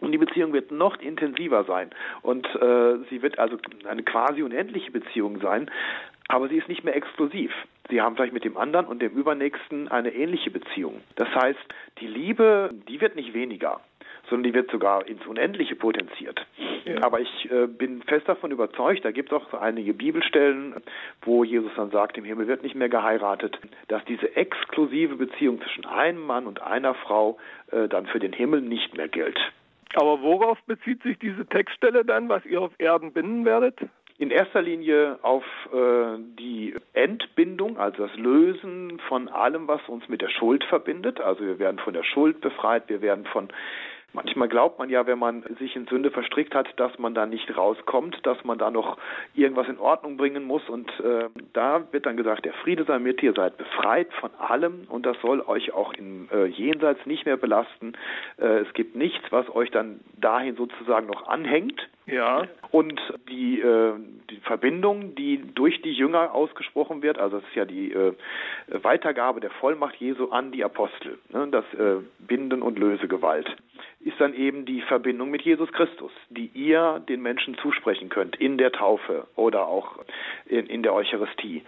[0.00, 1.90] Und die Beziehung wird noch intensiver sein.
[2.22, 5.70] Und äh, sie wird also eine quasi unendliche Beziehung sein,
[6.28, 7.52] aber sie ist nicht mehr exklusiv.
[7.88, 11.00] Sie haben vielleicht mit dem anderen und dem Übernächsten eine ähnliche Beziehung.
[11.14, 11.58] Das heißt,
[12.00, 13.80] die Liebe, die wird nicht weniger,
[14.28, 16.44] sondern die wird sogar ins Unendliche potenziert.
[16.84, 17.02] Ja.
[17.02, 20.74] Aber ich äh, bin fest davon überzeugt, da gibt es auch einige Bibelstellen,
[21.22, 23.58] wo Jesus dann sagt, im Himmel wird nicht mehr geheiratet,
[23.88, 27.38] dass diese exklusive Beziehung zwischen einem Mann und einer Frau
[27.70, 29.38] äh, dann für den Himmel nicht mehr gilt.
[29.94, 33.78] Aber worauf bezieht sich diese Textstelle dann, was ihr auf Erden binden werdet?
[34.18, 40.22] In erster Linie auf äh, die Entbindung, also das Lösen von allem, was uns mit
[40.22, 41.20] der Schuld verbindet.
[41.20, 43.48] Also wir werden von der Schuld befreit, wir werden von
[44.12, 47.54] Manchmal glaubt man ja, wenn man sich in Sünde verstrickt hat, dass man da nicht
[47.54, 48.96] rauskommt, dass man da noch
[49.34, 50.66] irgendwas in Ordnung bringen muss.
[50.70, 54.86] Und äh, da wird dann gesagt, der Friede sei mit dir, seid befreit von allem
[54.88, 57.92] und das soll euch auch im äh, Jenseits nicht mehr belasten.
[58.38, 61.86] Äh, es gibt nichts, was euch dann dahin sozusagen noch anhängt.
[62.06, 62.46] Ja.
[62.70, 63.94] Und die, äh,
[64.30, 68.12] die Verbindung, die durch die Jünger ausgesprochen wird, also das ist ja die äh,
[68.68, 73.56] Weitergabe der Vollmacht Jesu an die Apostel, ne, das äh, Binden und Lösegewalt
[74.06, 78.56] ist dann eben die Verbindung mit Jesus Christus, die ihr den Menschen zusprechen könnt in
[78.56, 79.98] der Taufe oder auch
[80.46, 81.62] in, in der Eucharistie.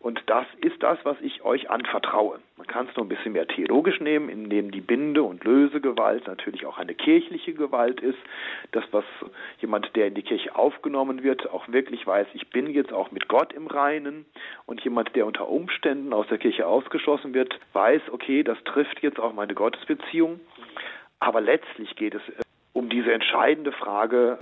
[0.00, 2.38] Und das ist das, was ich euch anvertraue.
[2.56, 6.66] Man kann es nur ein bisschen mehr theologisch nehmen, indem die Binde- und Lösegewalt natürlich
[6.66, 8.18] auch eine kirchliche Gewalt ist.
[8.72, 9.04] Das, was
[9.60, 13.28] jemand, der in die Kirche aufgenommen wird, auch wirklich weiß, ich bin jetzt auch mit
[13.28, 14.24] Gott im Reinen.
[14.66, 19.18] Und jemand, der unter Umständen aus der Kirche ausgeschlossen wird, weiß, okay, das trifft jetzt
[19.18, 20.38] auch meine Gottesbeziehung.
[21.20, 24.38] Aber letztlich geht es äh, um diese entscheidende Frage,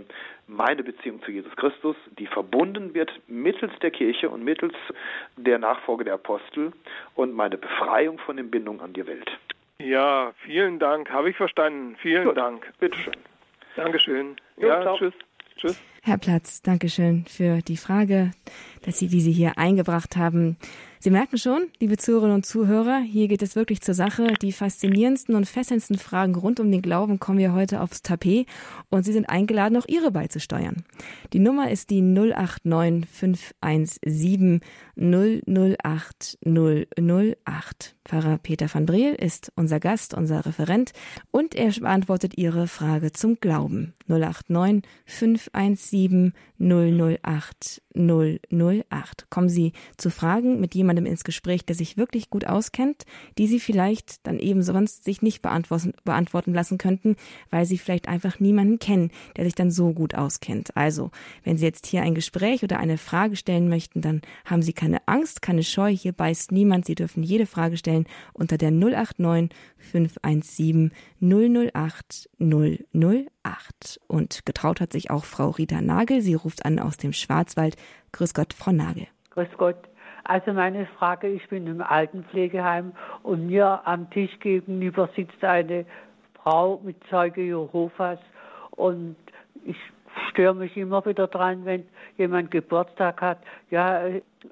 [0.47, 4.75] meine Beziehung zu Jesus Christus, die verbunden wird mittels der Kirche und mittels
[5.37, 6.73] der Nachfolge der Apostel
[7.15, 9.31] und meine Befreiung von den Bindungen an die Welt.
[9.79, 11.11] Ja, vielen Dank.
[11.11, 11.97] Habe ich verstanden.
[12.01, 12.37] Vielen Gut.
[12.37, 12.73] Dank.
[12.79, 13.17] Bitteschön.
[13.75, 14.37] Dankeschön.
[14.57, 14.97] Jo, ja, ciao.
[14.97, 15.15] tschüss.
[15.57, 15.83] Tschüss.
[16.03, 18.31] Herr Platz, Dankeschön für die Frage,
[18.85, 20.57] dass Sie, wie Sie hier eingebracht haben.
[21.07, 24.35] Sie merken schon, liebe Zuhörerinnen und Zuhörer, hier geht es wirklich zur Sache.
[24.43, 28.49] Die faszinierendsten und fesselndsten Fragen rund um den Glauben kommen wir heute aufs Tapet
[28.91, 30.83] und Sie sind eingeladen, auch Ihre beizusteuern.
[31.33, 34.63] Die Nummer ist die 089 517
[34.97, 37.97] 008 008.
[38.05, 40.93] Pfarrer Peter van Briel ist unser Gast, unser Referent
[41.31, 43.95] und er beantwortet Ihre Frage zum Glauben.
[44.09, 49.31] 089 517 008 008.
[49.31, 53.05] Kommen Sie zu Fragen mit jemandem ins Gespräch, der sich wirklich gut auskennt,
[53.39, 57.17] die Sie vielleicht dann eben sonst sich nicht beantworten, beantworten lassen könnten,
[57.51, 60.77] weil Sie vielleicht einfach niemanden kennen, der sich dann so gut auskennt.
[60.77, 61.11] Also,
[61.45, 65.07] wenn Sie jetzt hier ein Gespräch oder eine Frage stellen möchten, dann haben Sie keine
[65.09, 65.91] Angst, keine Scheu.
[65.91, 66.87] Hier beißt niemand.
[66.87, 73.36] Sie dürfen jede Frage stellen unter der 089 517 008 008.
[74.09, 76.21] Und getraut hat sich auch Frau Rita Nagel.
[76.21, 77.77] Sie ruft an aus dem Schwarzwald.
[78.13, 79.07] Grüß Gott, Frau Nagel.
[79.31, 79.77] Grüß Gott.
[80.25, 85.87] Also meine Frage, ich bin im Altenpflegeheim und mir am Tisch gegenüber sitzt eine
[86.35, 88.19] Frau mit Zeuge Jehovas
[88.73, 89.17] und
[89.65, 89.77] ich
[90.31, 91.87] störe mich immer wieder dran, wenn
[92.19, 93.39] jemand Geburtstag hat.
[93.71, 94.03] Ja,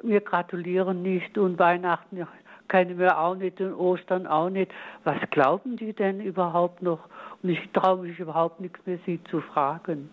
[0.02, 2.24] wir gratulieren nicht und Weihnachten
[2.68, 4.72] keine mehr auch nicht und Ostern auch nicht.
[5.04, 7.00] Was glauben die denn überhaupt noch?
[7.46, 10.08] Ich traue mich überhaupt nichts mehr, sie zu fragen.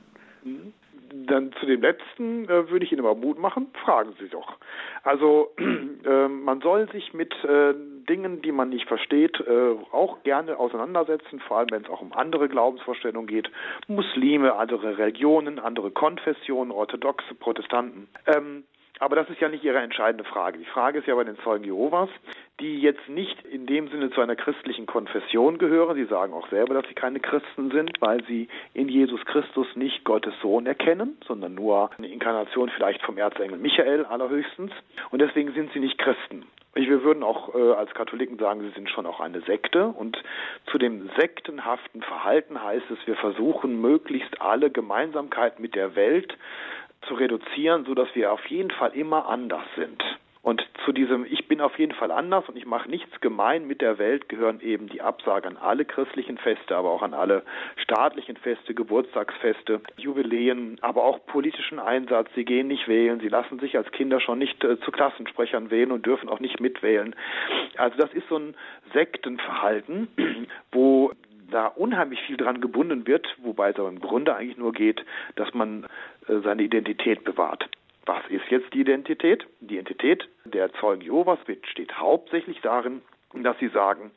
[1.13, 3.67] Dann zu dem letzten äh, würde ich Ihnen aber Mut machen.
[3.85, 4.57] Fragen Sie doch.
[5.03, 7.73] Also äh, man soll sich mit äh,
[8.09, 12.11] Dingen, die man nicht versteht, äh, auch gerne auseinandersetzen, vor allem wenn es auch um
[12.11, 13.49] andere Glaubensvorstellungen geht.
[13.87, 18.09] Muslime, andere Religionen, andere Konfessionen, orthodoxe, Protestanten.
[18.27, 18.63] Ähm,
[19.01, 20.59] aber das ist ja nicht Ihre entscheidende Frage.
[20.59, 22.09] Die Frage ist ja bei den Zeugen Jehovas,
[22.59, 25.95] die jetzt nicht in dem Sinne zu einer christlichen Konfession gehören.
[25.95, 30.03] Sie sagen auch selber, dass sie keine Christen sind, weil sie in Jesus Christus nicht
[30.03, 34.71] Gottes Sohn erkennen, sondern nur eine Inkarnation vielleicht vom Erzengel Michael allerhöchstens.
[35.09, 36.45] Und deswegen sind sie nicht Christen.
[36.73, 39.87] Wir würden auch äh, als Katholiken sagen, sie sind schon auch eine Sekte.
[39.87, 40.21] Und
[40.67, 46.37] zu dem sektenhaften Verhalten heißt es, wir versuchen möglichst alle Gemeinsamkeiten mit der Welt
[47.07, 50.03] zu reduzieren, so dass wir auf jeden Fall immer anders sind.
[50.43, 53.79] Und zu diesem Ich bin auf jeden Fall anders und ich mache nichts gemein mit
[53.79, 57.43] der Welt gehören eben die Absage an alle christlichen Feste, aber auch an alle
[57.77, 62.27] staatlichen Feste, Geburtstagsfeste, Jubiläen, aber auch politischen Einsatz.
[62.33, 65.91] Sie gehen nicht wählen, sie lassen sich als Kinder schon nicht äh, zu Klassensprechern wählen
[65.91, 67.15] und dürfen auch nicht mitwählen.
[67.77, 68.55] Also das ist so ein
[68.93, 70.07] Sektenverhalten,
[70.71, 71.11] wo
[71.51, 75.53] da unheimlich viel dran gebunden wird, wobei es aber im Grunde eigentlich nur geht, dass
[75.53, 75.85] man
[76.27, 77.69] äh, seine Identität bewahrt.
[78.05, 79.45] Was ist jetzt die Identität?
[79.59, 83.01] Die Identität der Zeugen Jehovas besteht hauptsächlich darin,
[83.33, 84.11] dass sie sagen,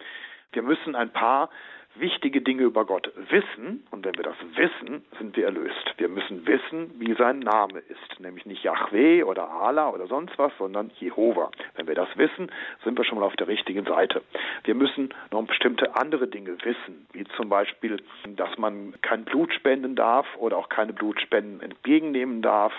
[0.52, 1.50] wir müssen ein paar
[1.96, 3.86] wichtige Dinge über Gott wissen.
[3.90, 5.94] Und wenn wir das wissen, sind wir erlöst.
[5.96, 8.20] Wir müssen wissen, wie sein Name ist.
[8.20, 11.50] Nämlich nicht Yahweh oder Allah oder sonst was, sondern Jehova.
[11.76, 12.50] Wenn wir das wissen,
[12.82, 14.22] sind wir schon mal auf der richtigen Seite.
[14.64, 18.02] Wir müssen noch bestimmte andere Dinge wissen, wie zum Beispiel,
[18.36, 22.72] dass man kein Blut spenden darf oder auch keine Blutspenden entgegennehmen darf,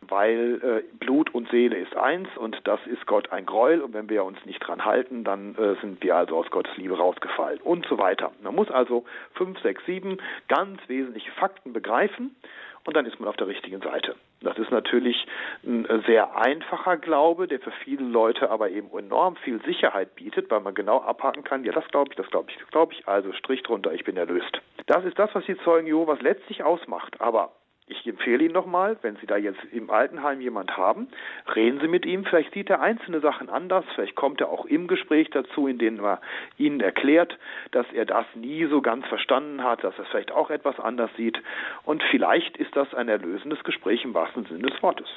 [0.00, 3.80] weil äh, Blut und Seele ist eins und das ist Gott ein Gräuel.
[3.80, 6.96] Und wenn wir uns nicht dran halten, dann äh, sind wir also aus Gottes Liebe
[6.96, 8.32] rausgefallen und so weiter.
[8.42, 10.18] Man muss also fünf, sechs, sieben
[10.48, 12.36] ganz wesentliche Fakten begreifen
[12.84, 14.16] und dann ist man auf der richtigen Seite.
[14.42, 15.26] Das ist natürlich
[15.64, 20.60] ein sehr einfacher Glaube, der für viele Leute aber eben enorm viel Sicherheit bietet, weil
[20.60, 23.32] man genau abhaken kann, ja, das glaube ich, das glaube ich, das glaube ich, also
[23.32, 24.60] Strich drunter, ich bin erlöst.
[24.86, 27.18] Das ist das, was die Zeugen Jehovas letztlich ausmacht.
[27.20, 27.52] Aber
[27.90, 31.08] ich empfehle Ihnen nochmal, wenn Sie da jetzt im Altenheim jemand haben,
[31.54, 32.24] reden Sie mit ihm.
[32.24, 33.84] Vielleicht sieht er einzelne Sachen anders.
[33.94, 36.20] Vielleicht kommt er auch im Gespräch dazu, in dem er
[36.56, 37.38] Ihnen erklärt,
[37.72, 41.10] dass er das nie so ganz verstanden hat, dass er es vielleicht auch etwas anders
[41.16, 41.42] sieht.
[41.84, 45.08] Und vielleicht ist das ein erlösendes Gespräch im wahrsten Sinne des Wortes.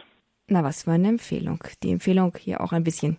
[0.50, 1.64] Na, was für eine Empfehlung.
[1.84, 3.16] Die Empfehlung, hier auch ein bisschen,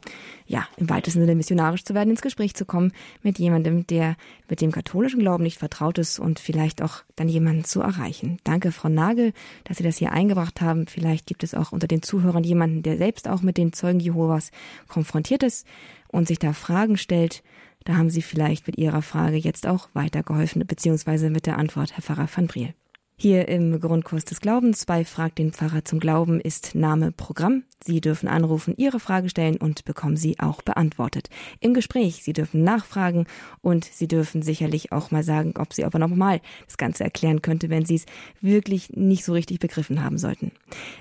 [0.46, 4.60] ja, im weitesten Sinne missionarisch zu werden, ins Gespräch zu kommen mit jemandem, der mit
[4.60, 8.36] dem katholischen Glauben nicht vertraut ist und vielleicht auch dann jemanden zu erreichen.
[8.44, 9.32] Danke, Frau Nagel,
[9.64, 10.86] dass Sie das hier eingebracht haben.
[10.86, 14.50] Vielleicht gibt es auch unter den Zuhörern jemanden, der selbst auch mit den Zeugen Jehovas
[14.88, 15.66] konfrontiert ist
[16.08, 17.42] und sich da Fragen stellt.
[17.84, 22.02] Da haben Sie vielleicht mit Ihrer Frage jetzt auch weitergeholfen, beziehungsweise mit der Antwort, Herr
[22.02, 22.74] Pfarrer van Briel.
[23.16, 27.62] Hier im Grundkurs des Glaubens bei Frag den Pfarrer zum Glauben ist Name Programm.
[27.82, 31.28] Sie dürfen anrufen, Ihre Frage stellen und bekommen sie auch beantwortet.
[31.60, 33.26] Im Gespräch, Sie dürfen nachfragen
[33.60, 37.70] und Sie dürfen sicherlich auch mal sagen, ob Sie aber nochmal das Ganze erklären könnte,
[37.70, 38.06] wenn Sie es
[38.40, 40.50] wirklich nicht so richtig begriffen haben sollten.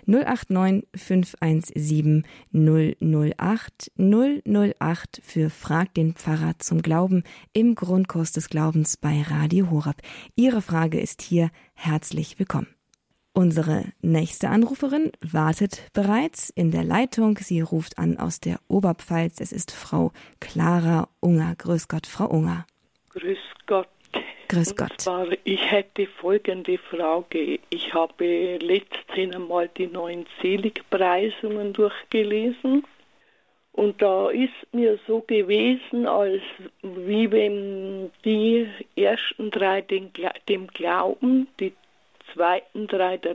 [0.05, 7.23] 089 517 008 008 für Frag den Pfarrer zum Glauben
[7.53, 10.01] im Grundkurs des Glaubens bei Radio Horab.
[10.35, 11.49] Ihre Frage ist hier
[11.85, 12.73] herzlich willkommen.
[13.33, 17.37] Unsere nächste Anruferin wartet bereits in der Leitung.
[17.39, 19.41] Sie ruft an aus der Oberpfalz.
[19.41, 21.55] Es ist Frau Clara Unger.
[21.57, 22.65] Grüß Gott, Frau Unger.
[23.09, 23.89] Grüß Gott.
[24.47, 24.93] Grüß Gott.
[24.97, 27.59] Zwar, ich hätte folgende Frage.
[27.69, 32.85] Ich habe letztens einmal die neuen Seligpreisungen durchgelesen.
[33.73, 36.41] Und da ist mir so gewesen, als
[36.83, 40.11] wie wenn die ersten drei den,
[40.47, 41.73] dem Glauben, die
[42.33, 43.33] zweiten drei der,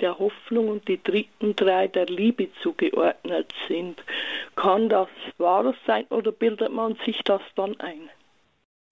[0.00, 4.02] der Hoffnung und die dritten drei der Liebe zugeordnet sind.
[4.54, 8.10] Kann das wahr sein oder bildet man sich das dann ein?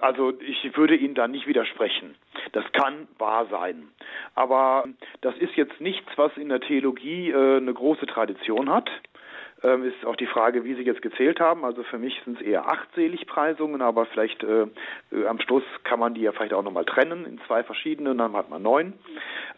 [0.01, 2.15] Also ich würde Ihnen da nicht widersprechen.
[2.53, 3.89] Das kann wahr sein.
[4.35, 4.85] Aber
[5.21, 8.89] das ist jetzt nichts, was in der Theologie äh, eine große Tradition hat.
[9.63, 11.65] Ähm, ist auch die Frage, wie Sie jetzt gezählt haben.
[11.65, 14.67] Also für mich sind es eher acht Seligpreisungen, aber vielleicht äh,
[15.11, 18.35] äh, am Schluss kann man die ja vielleicht auch nochmal trennen in zwei verschiedene, dann
[18.35, 18.93] hat man neun.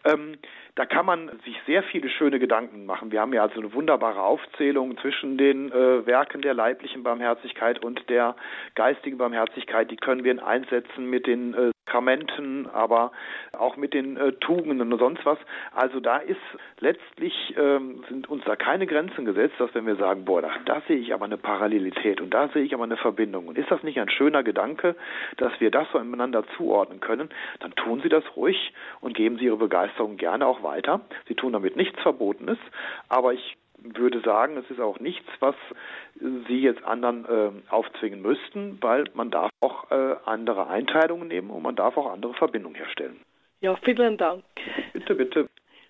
[0.03, 0.37] Ähm,
[0.75, 3.11] da kann man sich sehr viele schöne Gedanken machen.
[3.11, 8.09] Wir haben ja also eine wunderbare Aufzählung zwischen den äh, Werken der leiblichen Barmherzigkeit und
[8.09, 8.35] der
[8.75, 9.91] geistigen Barmherzigkeit.
[9.91, 13.11] Die können wir in einsetzen mit den äh, Sakramenten, aber
[13.51, 15.37] auch mit den äh, Tugenden und sonst was.
[15.73, 16.39] Also da ist
[16.79, 20.81] letztlich ähm, sind uns da keine Grenzen gesetzt, dass wenn wir sagen, boah, da, da
[20.87, 23.47] sehe ich aber eine Parallelität und da sehe ich aber eine Verbindung.
[23.47, 24.95] Und ist das nicht ein schöner Gedanke,
[25.37, 27.29] dass wir das so miteinander zuordnen können,
[27.59, 31.01] dann tun Sie das ruhig und geben Sie Ihre Begeisterung gerne auch weiter.
[31.27, 32.57] Sie tun damit nichts Verbotenes,
[33.09, 35.55] aber ich würde sagen, es ist auch nichts, was
[36.19, 41.63] Sie jetzt anderen äh, aufzwingen müssten, weil man darf auch äh, andere Einteilungen nehmen und
[41.63, 43.19] man darf auch andere Verbindungen herstellen.
[43.61, 44.43] Ja, vielen Dank.
[44.93, 45.49] Bitte, bitte.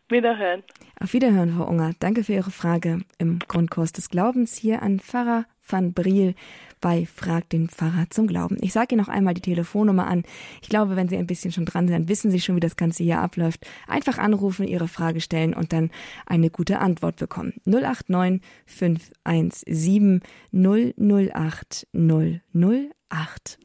[0.10, 0.64] Wiederhören.
[1.02, 1.92] Auf Wiederhören, Frau Unger.
[2.00, 6.36] Danke für Ihre Frage im Grundkurs des Glaubens hier an Pfarrer van Briel
[6.82, 8.58] bei Frag den Pfarrer zum Glauben.
[8.62, 10.24] Ich sage Ihnen noch einmal die Telefonnummer an.
[10.62, 13.04] Ich glaube, wenn Sie ein bisschen schon dran sind, wissen Sie schon, wie das Ganze
[13.04, 13.66] hier abläuft.
[13.88, 15.92] Einfach anrufen, Ihre Frage stellen und dann
[16.26, 17.54] eine gute Antwort bekommen.
[17.66, 23.60] 089 517 008 008.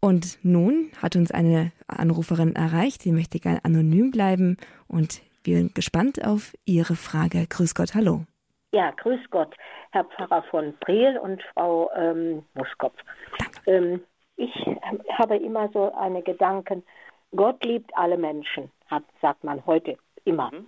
[0.00, 5.74] Und nun hat uns eine Anruferin erreicht, sie möchte gerne anonym bleiben und wir sind
[5.74, 7.46] gespannt auf Ihre Frage.
[7.46, 8.24] Grüß Gott, hallo.
[8.72, 9.56] Ja, grüß Gott,
[9.90, 12.96] Herr Pfarrer von Breel und Frau ähm, Muskopf.
[13.66, 14.04] Ähm,
[14.36, 14.54] ich
[15.18, 16.84] habe immer so eine Gedanken,
[17.34, 20.52] Gott liebt alle Menschen, hat, sagt man heute immer.
[20.52, 20.66] Mhm.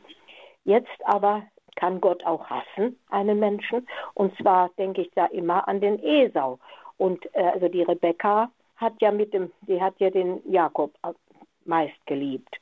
[0.64, 1.42] Jetzt aber
[1.76, 3.86] kann Gott auch hassen, einen Menschen.
[4.14, 6.58] Und zwar denke ich da immer an den Esau.
[6.98, 10.92] Und äh, also die Rebekka hat ja mit dem, sie hat ja den Jakob
[11.64, 12.58] meist geliebt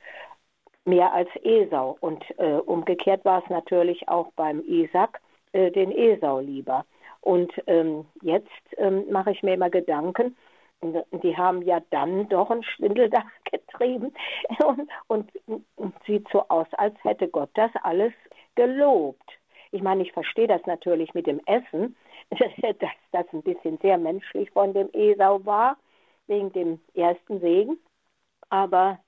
[0.85, 1.97] mehr als Esau.
[2.01, 5.21] Und äh, umgekehrt war es natürlich auch beim Isaac
[5.53, 6.85] äh, den Esau lieber.
[7.21, 10.37] Und ähm, jetzt ähm, mache ich mir immer Gedanken,
[10.83, 14.15] die haben ja dann doch einen Schwindel da getrieben
[14.65, 15.31] und, und,
[15.77, 18.13] und sieht so aus, als hätte Gott das alles
[18.55, 19.31] gelobt.
[19.73, 21.97] Ich meine, ich verstehe das natürlich mit dem Essen,
[22.31, 25.77] dass das ein bisschen sehr menschlich von dem Esau war,
[26.27, 27.79] wegen dem ersten Segen,
[28.49, 28.99] aber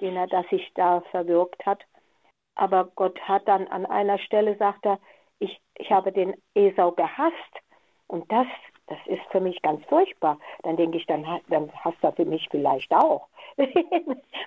[0.00, 1.84] den er, das sich da verwirkt hat.
[2.54, 4.98] Aber Gott hat dann an einer Stelle, sagt er,
[5.40, 7.34] ich, ich habe den Esau gehasst.
[8.06, 8.46] Und das,
[8.86, 10.38] das ist für mich ganz furchtbar.
[10.62, 13.26] Dann denke ich, dann, dann hasst er für mich vielleicht auch.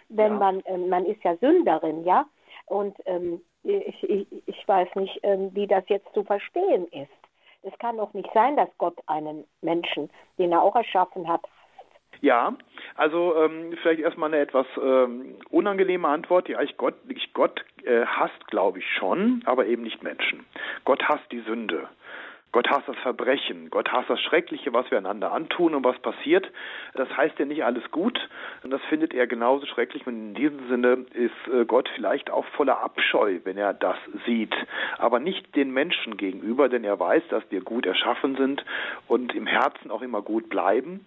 [0.10, 0.38] Wenn ja.
[0.38, 2.26] man, ähm, man ist ja Sünderin, ja.
[2.66, 7.12] Und ähm, ich, ich, ich weiß nicht, ähm, wie das jetzt zu verstehen ist.
[7.64, 11.42] Es kann doch nicht sein, dass Gott einen Menschen, den er auch erschaffen hat,
[12.24, 12.56] ja,
[12.96, 16.48] also ähm, vielleicht erstmal eine etwas ähm, unangenehme Antwort.
[16.48, 20.46] Ja, ich Gott, ich Gott äh, hasst, glaube ich schon, aber eben nicht Menschen.
[20.86, 21.90] Gott hasst die Sünde.
[22.54, 26.50] Gott hasst das Verbrechen, Gott hasst das Schreckliche, was wir einander antun und was passiert.
[26.94, 28.30] Das heißt ja nicht alles gut
[28.64, 30.06] und das findet er genauso schrecklich.
[30.06, 34.56] Und in diesem Sinne ist äh, Gott vielleicht auch voller Abscheu, wenn er das sieht,
[35.00, 38.64] aber nicht den Menschen gegenüber, denn er weiß, dass wir gut erschaffen sind
[39.08, 41.06] und im Herzen auch immer gut bleiben,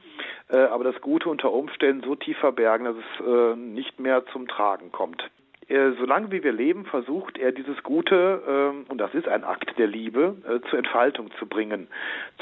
[0.49, 4.49] äh, aber das Gute unter Umständen so tief verbergen, dass es äh, nicht mehr zum
[4.49, 5.31] Tragen kommt.
[5.69, 9.77] Äh, solange wie wir leben, versucht er dieses Gute, äh, und das ist ein Akt
[9.79, 11.89] der Liebe, äh, zur Entfaltung zu bringen,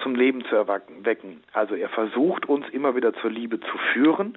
[0.02, 1.42] zum Leben zu erwecken.
[1.52, 4.36] Also er versucht uns immer wieder zur Liebe zu führen,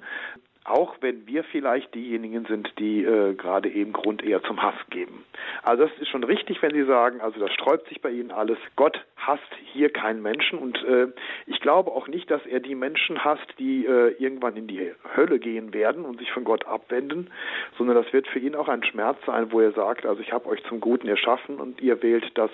[0.64, 5.24] auch wenn wir vielleicht diejenigen sind, die äh, gerade eben Grund eher zum Hass geben.
[5.62, 8.58] Also das ist schon richtig, wenn Sie sagen, also das sträubt sich bei Ihnen alles.
[8.76, 9.42] Gott hasst
[9.72, 11.08] hier keinen Menschen und äh,
[11.46, 15.38] ich glaube auch nicht, dass er die Menschen hasst, die äh, irgendwann in die Hölle
[15.38, 17.30] gehen werden und sich von Gott abwenden,
[17.76, 20.48] sondern das wird für ihn auch ein Schmerz sein, wo er sagt, also ich habe
[20.48, 22.50] euch zum Guten erschaffen und ihr wählt das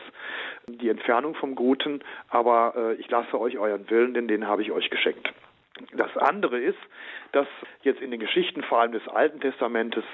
[0.67, 4.73] die Entfernung vom Guten, aber äh, ich lasse euch euren Willen, denn den habe ich
[4.73, 5.33] euch geschenkt.
[5.93, 6.79] Das andere ist,
[7.33, 7.49] dass
[7.83, 10.05] jetzt in den Geschichten vor allem des Alten Testamentes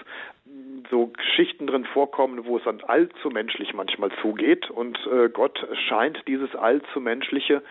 [0.90, 6.26] so Geschichten drin vorkommen, wo es dann allzu menschlich manchmal zugeht und äh, Gott scheint
[6.26, 7.62] dieses allzu menschliche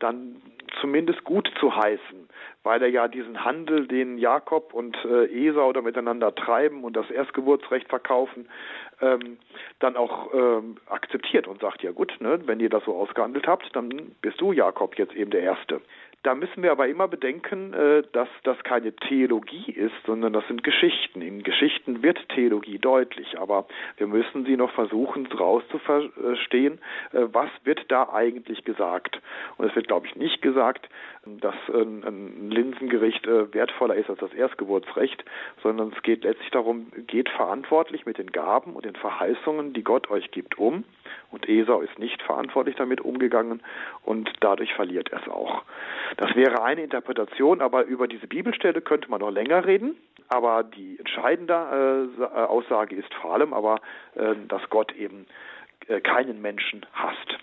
[0.00, 0.36] dann
[0.80, 2.28] zumindest gut zu heißen,
[2.62, 7.10] weil er ja diesen Handel, den Jakob und äh, Esau da miteinander treiben und das
[7.10, 8.48] Erstgeburtsrecht verkaufen,
[9.00, 9.38] ähm,
[9.78, 13.74] dann auch ähm, akzeptiert und sagt, ja gut, ne, wenn ihr das so ausgehandelt habt,
[13.74, 15.80] dann bist du Jakob jetzt eben der Erste.
[16.24, 20.64] Da müssen wir aber immer bedenken, äh, dass das keine Theologie ist, sondern das sind
[20.64, 21.22] Geschichten.
[21.22, 23.66] In Geschichten wird Theologie deutlich, aber
[23.98, 26.80] wir müssen sie noch versuchen rauszuverstehen,
[27.12, 29.20] äh, was wird da eigentlich gesagt.
[29.58, 30.88] Und es wird, glaube ich, nicht gesagt,
[31.40, 35.24] dass ein Linsengericht äh, wertvoller ist als das Erstgeburtsrecht,
[35.62, 40.10] sondern es geht letztlich darum, geht verantwortlich mit den Gaben und den Verheißungen, die Gott
[40.10, 40.84] euch gibt, um.
[41.30, 43.62] Und Esau ist nicht verantwortlich damit umgegangen
[44.04, 45.62] und dadurch verliert er es auch.
[46.16, 49.96] Das wäre eine Interpretation, aber über diese Bibelstelle könnte man noch länger reden.
[50.28, 53.80] Aber die entscheidende äh, Aussage ist vor allem aber,
[54.14, 55.26] äh, dass Gott eben
[55.86, 57.38] äh, keinen Menschen hasst.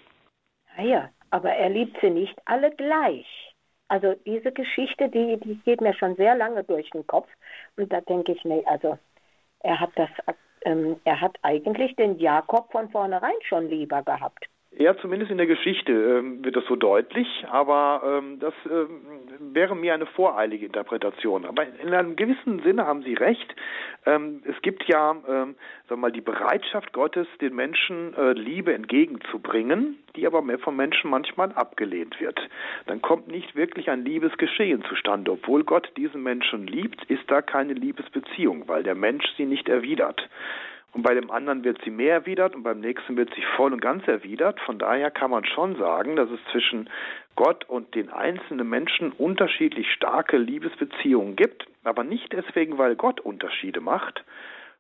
[0.78, 3.55] Naja, aber er liebt sie nicht alle gleich.
[3.88, 7.30] Also diese Geschichte, die, die geht mir schon sehr lange durch den Kopf.
[7.78, 8.98] Und da denke ich, nee, also
[9.60, 10.10] er hat das,
[10.62, 14.48] ähm, er hat eigentlich den Jakob von vornherein schon lieber gehabt.
[14.78, 19.00] Ja, zumindest in der Geschichte ähm, wird das so deutlich, aber ähm, das ähm,
[19.54, 21.46] wäre mir eine voreilige Interpretation.
[21.46, 23.56] Aber in einem gewissen Sinne haben Sie recht.
[24.06, 25.56] Ähm, es gibt ja, ähm,
[25.88, 31.54] wir mal, die Bereitschaft Gottes, den Menschen äh, Liebe entgegenzubringen, die aber vom Menschen manchmal
[31.54, 32.38] abgelehnt wird.
[32.86, 35.32] Dann kommt nicht wirklich ein Liebesgeschehen zustande.
[35.32, 40.28] Obwohl Gott diesen Menschen liebt, ist da keine Liebesbeziehung, weil der Mensch sie nicht erwidert
[40.96, 43.82] und bei dem anderen wird sie mehr erwidert und beim nächsten wird sie voll und
[43.82, 44.62] ganz erwidert.
[44.62, 46.90] Von daher kann man schon sagen, dass es zwischen
[47.36, 53.82] Gott und den einzelnen Menschen unterschiedlich starke Liebesbeziehungen gibt, aber nicht deswegen, weil Gott Unterschiede
[53.82, 54.24] macht,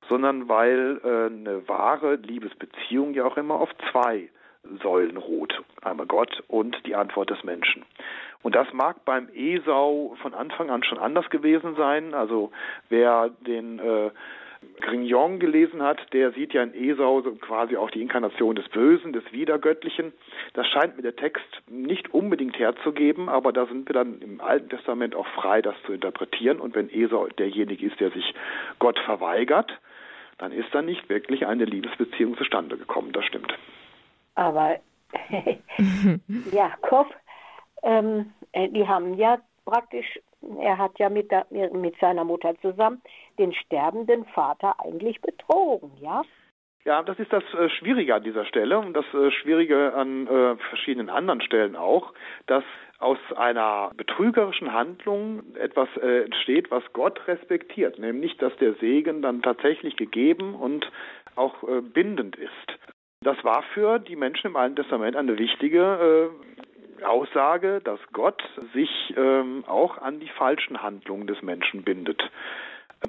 [0.07, 4.29] sondern weil äh, eine wahre Liebesbeziehung ja auch immer auf zwei
[4.81, 5.61] Säulen ruht.
[5.81, 7.83] Einmal Gott und die Antwort des Menschen.
[8.41, 12.13] Und das mag beim Esau von Anfang an schon anders gewesen sein.
[12.13, 12.53] Also
[12.87, 14.11] wer den äh,
[14.81, 19.23] Grignon gelesen hat, der sieht ja in Esau quasi auch die Inkarnation des Bösen, des
[19.31, 20.13] Wiedergöttlichen.
[20.53, 24.69] Das scheint mir der Text nicht unbedingt herzugeben, aber da sind wir dann im Alten
[24.69, 26.59] Testament auch frei, das zu interpretieren.
[26.59, 28.33] Und wenn Esau derjenige ist, der sich
[28.79, 29.71] Gott verweigert,
[30.37, 33.11] dann ist da nicht wirklich eine Liebesbeziehung zustande gekommen.
[33.13, 33.53] Das stimmt.
[34.35, 34.79] Aber
[36.51, 37.07] Jakob,
[37.83, 40.19] ähm, äh, die haben ja praktisch
[40.59, 43.01] er hat ja mit, der, mit seiner Mutter zusammen
[43.37, 46.23] den sterbenden Vater eigentlich betrogen, ja?
[46.85, 50.55] Ja, das ist das äh, Schwierige an dieser Stelle und das äh, Schwierige an äh,
[50.69, 52.13] verschiedenen anderen Stellen auch,
[52.45, 52.63] dass
[52.99, 59.97] aus einer betrügerischen Handlung etwas entsteht, was Gott respektiert, nämlich dass der Segen dann tatsächlich
[59.97, 60.89] gegeben und
[61.35, 61.55] auch
[61.93, 62.79] bindend ist.
[63.21, 66.31] Das war für die Menschen im Alten Testament eine wichtige
[67.03, 68.41] Aussage, dass Gott
[68.73, 72.21] sich ähm, auch an die falschen Handlungen des Menschen bindet.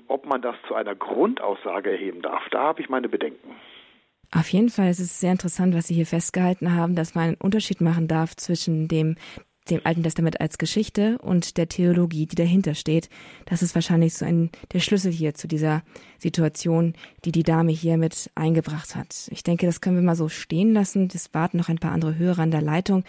[0.09, 3.55] Ob man das zu einer Grundaussage erheben darf, da habe ich meine Bedenken.
[4.33, 7.37] Auf jeden Fall ist es sehr interessant, was Sie hier festgehalten haben, dass man einen
[7.37, 9.17] Unterschied machen darf zwischen dem,
[9.71, 13.09] dem Alten Testament als Geschichte und der Theologie, die dahinter steht.
[13.47, 15.83] Das ist wahrscheinlich so ein, der Schlüssel hier zu dieser
[16.19, 19.29] Situation, die die Dame hier mit eingebracht hat.
[19.31, 21.09] Ich denke, das können wir mal so stehen lassen.
[21.15, 23.05] Es warten noch ein paar andere Hörer an der Leitung.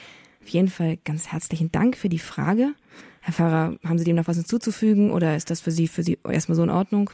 [0.48, 2.74] Auf jeden Fall ganz herzlichen Dank für die Frage.
[3.20, 6.20] Herr Pfarrer, haben Sie dem noch was hinzuzufügen oder ist das für Sie, für Sie
[6.24, 7.10] erstmal so in Ordnung?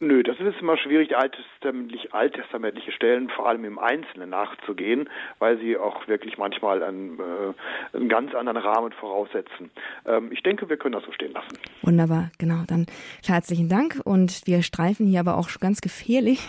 [0.00, 5.76] Nö, das ist immer schwierig, alttestamentlich, alttestamentliche Stellen vor allem im Einzelnen nachzugehen, weil sie
[5.76, 9.70] auch wirklich manchmal einen, äh, einen ganz anderen Rahmen voraussetzen.
[10.06, 11.58] Ähm, ich denke, wir können das so stehen lassen.
[11.82, 12.62] Wunderbar, genau.
[12.68, 12.86] Dann
[13.26, 16.46] herzlichen Dank und wir streifen hier aber auch ganz gefährlich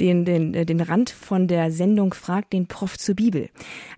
[0.00, 3.48] den, den, äh, den Rand von der Sendung Fragt den Prof zur Bibel.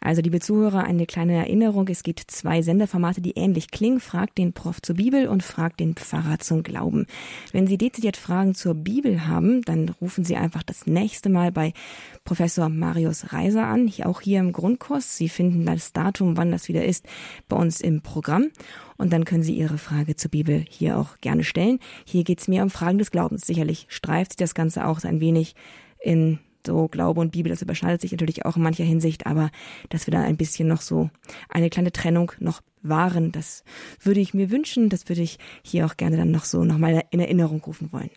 [0.02, 1.88] Also liebe Zuhörer, eine kleine Erinnerung.
[1.88, 4.00] Es gibt zwei Senderformate, die ähnlich klingen.
[4.00, 7.06] Fragt den Prof zur Bibel und Fragt den Pfarrer zum Glauben.
[7.52, 11.52] Wenn Sie dezidiert Fragen zur Bibel Bibel haben, dann rufen Sie einfach das nächste Mal
[11.52, 11.72] bei
[12.24, 15.16] Professor Marius Reiser an, auch hier im Grundkurs.
[15.16, 17.06] Sie finden das Datum, wann das wieder ist,
[17.48, 18.50] bei uns im Programm.
[18.96, 21.78] Und dann können Sie Ihre Frage zur Bibel hier auch gerne stellen.
[22.04, 23.46] Hier geht es mir um Fragen des Glaubens.
[23.46, 25.54] Sicherlich streift sich das Ganze auch ein wenig
[26.02, 29.50] in so Glaube und Bibel, das überschneidet sich natürlich auch in mancher Hinsicht, aber
[29.88, 31.10] dass wir da ein bisschen noch so
[31.48, 33.64] eine kleine Trennung noch wahren, das
[34.02, 37.20] würde ich mir wünschen, das würde ich hier auch gerne dann noch so nochmal in
[37.20, 38.10] Erinnerung rufen wollen.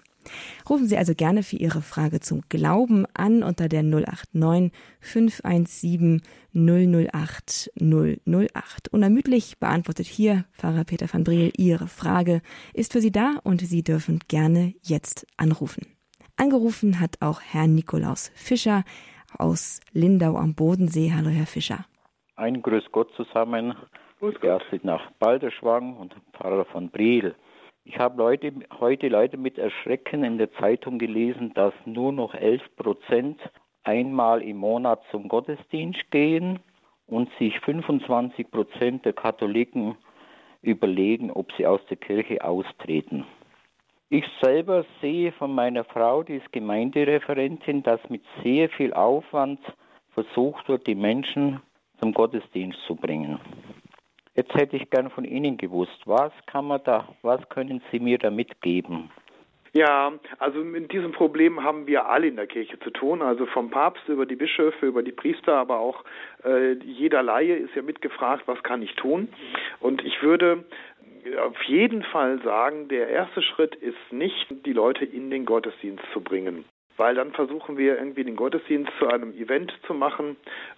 [0.70, 6.22] Rufen Sie also gerne für Ihre Frage zum Glauben an unter der 089 517
[6.54, 8.88] 008 008.
[8.92, 12.42] Unermüdlich beantwortet hier Pfarrer Peter van Briel Ihre Frage,
[12.74, 15.88] ist für Sie da und Sie dürfen gerne jetzt anrufen.
[16.36, 18.84] Angerufen hat auch Herr Nikolaus Fischer
[19.38, 21.12] aus Lindau am Bodensee.
[21.16, 21.86] Hallo, Herr Fischer.
[22.36, 23.76] Ein Grüß Gott zusammen.
[24.20, 24.64] Grüß Gott.
[24.84, 27.36] nach Balderschwang und Pfarrer von Briel.
[27.86, 32.62] Ich habe Leute, heute leider mit Erschrecken in der Zeitung gelesen, dass nur noch 11
[32.78, 33.40] Prozent
[33.84, 36.60] einmal im Monat zum Gottesdienst gehen
[37.08, 39.98] und sich 25 Prozent der Katholiken
[40.62, 43.26] überlegen, ob sie aus der Kirche austreten.
[44.10, 49.60] Ich selber sehe von meiner Frau, die ist Gemeindereferentin, dass mit sehr viel Aufwand
[50.12, 51.62] versucht wird, die Menschen
[52.00, 53.40] zum Gottesdienst zu bringen.
[54.36, 58.18] Jetzt hätte ich gern von Ihnen gewusst, was kann man da, was können Sie mir
[58.18, 59.12] da mitgeben?
[59.74, 63.72] Ja, also mit diesem Problem haben wir alle in der Kirche zu tun, also vom
[63.72, 66.04] Papst über die Bischöfe, über die Priester, aber auch
[66.44, 69.30] äh, jeder Laie ist ja mitgefragt, was kann ich tun?
[69.80, 70.64] Und ich würde
[71.40, 76.22] auf jeden Fall sagen, der erste Schritt ist nicht, die Leute in den Gottesdienst zu
[76.22, 76.66] bringen
[76.98, 80.36] weil dann versuchen wir irgendwie den Gottesdienst zu einem Event zu machen,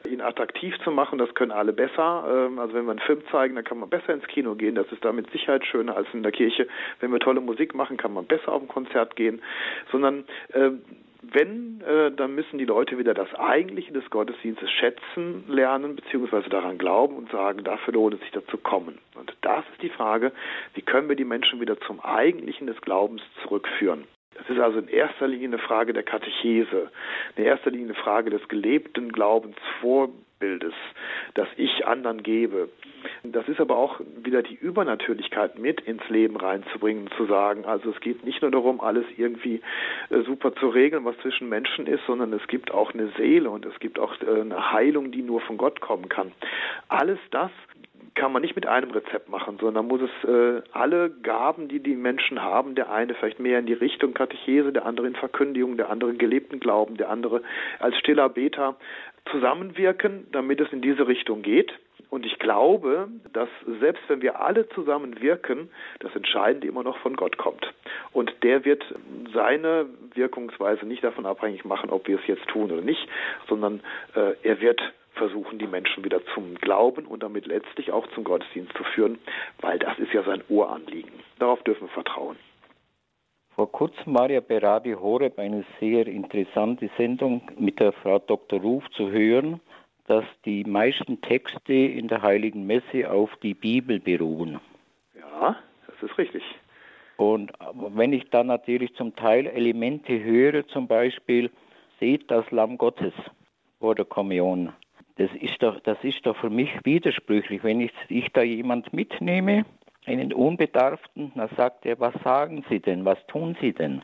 [0.08, 1.18] ihn attraktiv zu machen.
[1.18, 2.26] Das können alle besser.
[2.28, 4.76] Ähm, also wenn wir einen Film zeigen, dann kann man besser ins Kino gehen.
[4.76, 6.68] Das ist da mit Sicherheit schöner als in der Kirche.
[7.00, 9.42] Wenn wir tolle Musik machen, kann man besser auf ein Konzert gehen.
[9.92, 10.72] Sondern äh,
[11.34, 16.78] wenn, äh, dann müssen die Leute wieder das Eigentliche des Gottesdienstes schätzen lernen, beziehungsweise daran
[16.78, 19.00] glauben und sagen, dafür lohnt es sich dazu kommen.
[19.16, 20.32] Und das ist die Frage,
[20.74, 24.06] wie können wir die Menschen wieder zum Eigentlichen des Glaubens zurückführen?
[24.48, 26.92] Das ist also in erster Linie eine Frage der Katechese,
[27.36, 30.74] in erster Linie eine Frage des gelebten Glaubensvorbildes,
[31.34, 32.70] das ich anderen gebe.
[33.24, 38.00] Das ist aber auch wieder die Übernatürlichkeit mit ins Leben reinzubringen, zu sagen, also es
[38.02, 39.62] geht nicht nur darum, alles irgendwie
[40.10, 43.66] äh, super zu regeln, was zwischen Menschen ist, sondern es gibt auch eine Seele und
[43.66, 46.32] es gibt auch äh, eine Heilung, die nur von Gott kommen kann.
[46.88, 47.52] Alles das
[48.16, 51.96] kann man nicht mit einem Rezept machen, sondern muss es äh, alle Gaben, die die
[51.96, 55.90] Menschen haben, der eine vielleicht mehr in die Richtung Katechese, der andere in Verkündigung, der
[55.90, 57.42] andere in gelebten Glauben, der andere
[57.80, 58.76] als stiller Beter
[59.32, 61.74] zusammenwirken, damit es in diese Richtung geht.
[62.10, 63.50] Und ich glaube, dass
[63.82, 67.74] selbst wenn wir alle zusammen wirken, das Entscheidende immer noch von Gott kommt.
[68.14, 68.84] Und der wird
[69.34, 73.06] seine Wirkungsweise nicht davon abhängig machen, ob wir es jetzt tun oder nicht,
[73.50, 73.82] sondern
[74.16, 74.82] äh, er wird
[75.16, 79.20] versuchen, die Menschen wieder zum Glauben und damit letztlich auch zum Gottesdienst zu führen,
[79.62, 81.12] weil das ist ja sein Uranliegen.
[81.40, 82.38] Darauf dürfen wir vertrauen.
[83.56, 88.60] Vor kurzem war ja bei Radio Horeb eine sehr interessante Sendung mit der Frau Dr.
[88.60, 89.62] Ruf zu hören,
[90.08, 94.60] dass die meisten Texte in der Heiligen Messe auf die Bibel beruhen.
[95.18, 95.56] Ja,
[95.88, 96.44] das ist richtig.
[97.18, 97.54] Und
[97.96, 101.50] wenn ich dann natürlich zum Teil Elemente höre, zum Beispiel,
[102.00, 103.14] seht das Lamm Gottes
[103.80, 104.74] vor der Kommunion,
[105.18, 107.64] das ist doch, das ist doch für mich widersprüchlich.
[107.64, 109.66] Wenn ich, ich da jemand mitnehme,
[110.06, 114.02] einen Unbedarften, dann sagt er, was sagen Sie denn, was tun Sie denn?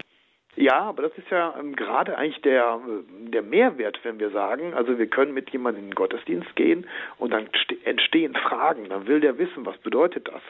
[0.57, 2.79] Ja, aber das ist ja ähm, gerade eigentlich der,
[3.09, 6.87] der Mehrwert, wenn wir sagen, also wir können mit jemandem in den Gottesdienst gehen
[7.19, 7.47] und dann
[7.85, 10.41] entstehen Fragen, dann will der wissen, was bedeutet das.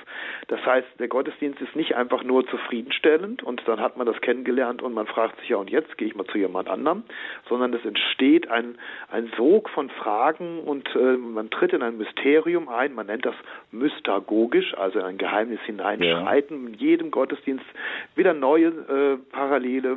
[0.47, 4.81] Das heißt, der Gottesdienst ist nicht einfach nur zufriedenstellend und dann hat man das kennengelernt
[4.81, 7.03] und man fragt sich ja, und jetzt gehe ich mal zu jemand anderem,
[7.47, 8.79] sondern es entsteht ein,
[9.11, 13.35] ein Sog von Fragen und äh, man tritt in ein Mysterium ein, man nennt das
[13.71, 16.69] mystagogisch, also ein Geheimnis hineinschreiten, ja.
[16.69, 17.65] in jedem Gottesdienst
[18.15, 19.90] wieder neue äh, Parallele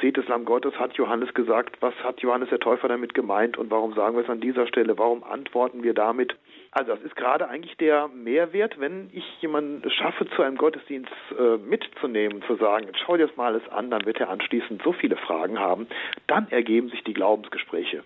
[0.00, 3.70] seht das Lamm Gottes, hat Johannes gesagt, was hat Johannes der Täufer damit gemeint und
[3.70, 6.36] warum sagen wir es an dieser Stelle, warum antworten wir damit?
[6.72, 11.56] Also das ist gerade eigentlich der Mehrwert, wenn ich jemanden schaffe, zu einem Gottesdienst äh,
[11.56, 15.16] mitzunehmen, zu sagen, schau dir das mal alles an, dann wird er anschließend so viele
[15.16, 15.86] Fragen haben,
[16.26, 18.04] dann ergeben sich die Glaubensgespräche.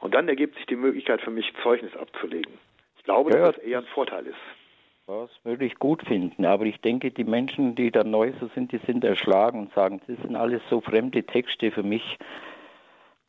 [0.00, 2.52] Und dann ergibt sich die Möglichkeit für mich, Zeugnis abzulegen.
[2.98, 4.36] Ich glaube, ja, dass das eher ein Vorteil ist.
[5.08, 8.70] Das würde ich gut finden, aber ich denke, die Menschen, die da neu so sind,
[8.70, 12.18] die sind erschlagen und sagen, das sind alles so fremde Texte für mich.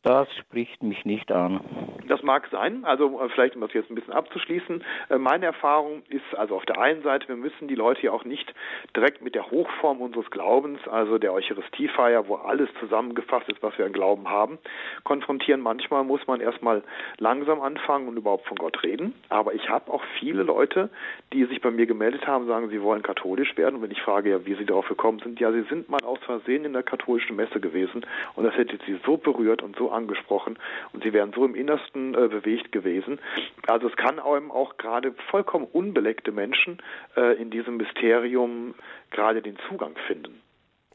[0.04, 1.60] Das spricht mich nicht an.
[2.08, 2.84] Das mag sein.
[2.84, 6.66] Also äh, vielleicht, um das jetzt ein bisschen abzuschließen, äh, meine Erfahrung ist also auf
[6.66, 8.54] der einen Seite, wir müssen die Leute ja auch nicht
[8.94, 13.86] direkt mit der Hochform unseres Glaubens, also der Eucharistiefeier, wo alles zusammengefasst ist, was wir
[13.86, 14.58] an Glauben haben,
[15.04, 15.62] konfrontieren.
[15.62, 16.82] Manchmal muss man erstmal
[17.16, 19.14] langsam anfangen und überhaupt von Gott reden.
[19.30, 20.90] Aber ich habe auch viele Leute,
[21.32, 23.76] die sich bei mir gemeldet haben, sagen, sie wollen katholisch werden.
[23.76, 26.18] Und wenn ich frage, ja, wie sie darauf gekommen sind, ja, sie sind mal aus
[26.26, 30.58] Versehen in der katholischen Messe gewesen und das hätte sie so berührt und so angesprochen
[30.92, 33.18] und sie wären so im Innersten äh, bewegt gewesen.
[33.66, 36.82] Also es kann einem auch gerade vollkommen unbeleckte Menschen
[37.16, 38.74] äh, in diesem Mysterium
[39.10, 40.43] gerade den Zugang finden.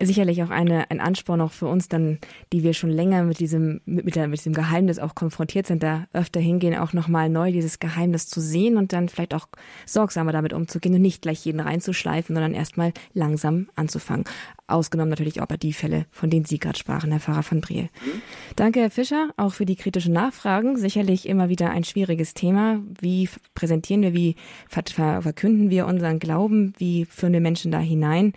[0.01, 2.19] Sicherlich auch eine, ein Ansporn auch für uns dann,
[2.53, 6.07] die wir schon länger mit diesem, mit, mit, mit diesem Geheimnis auch konfrontiert sind, da
[6.13, 9.47] öfter hingehen, auch nochmal neu dieses Geheimnis zu sehen und dann vielleicht auch
[9.85, 14.25] sorgsamer damit umzugehen und nicht gleich jeden reinzuschleifen, sondern erstmal langsam anzufangen.
[14.67, 17.83] Ausgenommen natürlich auch bei die Fälle, von denen Sie gerade sprachen, Herr Pfarrer von Briel.
[17.83, 18.21] Mhm.
[18.55, 20.77] Danke, Herr Fischer, auch für die kritischen Nachfragen.
[20.77, 22.79] Sicherlich immer wieder ein schwieriges Thema.
[23.01, 24.35] Wie präsentieren wir, wie
[24.69, 28.33] verkünden wir unseren Glauben, wie führen wir Menschen da hinein?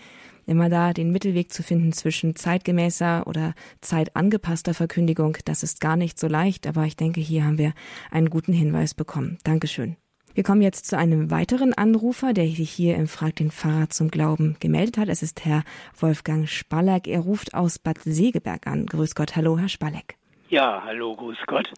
[0.47, 6.19] Immer da den Mittelweg zu finden zwischen zeitgemäßer oder zeitangepasster Verkündigung, das ist gar nicht
[6.19, 7.73] so leicht, aber ich denke, hier haben wir
[8.11, 9.39] einen guten Hinweis bekommen.
[9.45, 9.97] Dankeschön.
[10.35, 14.11] Wir kommen jetzt zu einem weiteren Anrufer, der sich hier im Frag den Pfarrer zum
[14.11, 15.09] Glauben gemeldet hat.
[15.09, 15.63] Es ist Herr
[15.99, 17.07] Wolfgang Spalleck.
[17.07, 18.87] Er ruft aus Bad Segeberg an.
[18.87, 19.37] Grüß Gott.
[19.37, 20.17] Hallo, Herr Spalleck.
[20.49, 21.71] Ja, hallo, grüß Gott.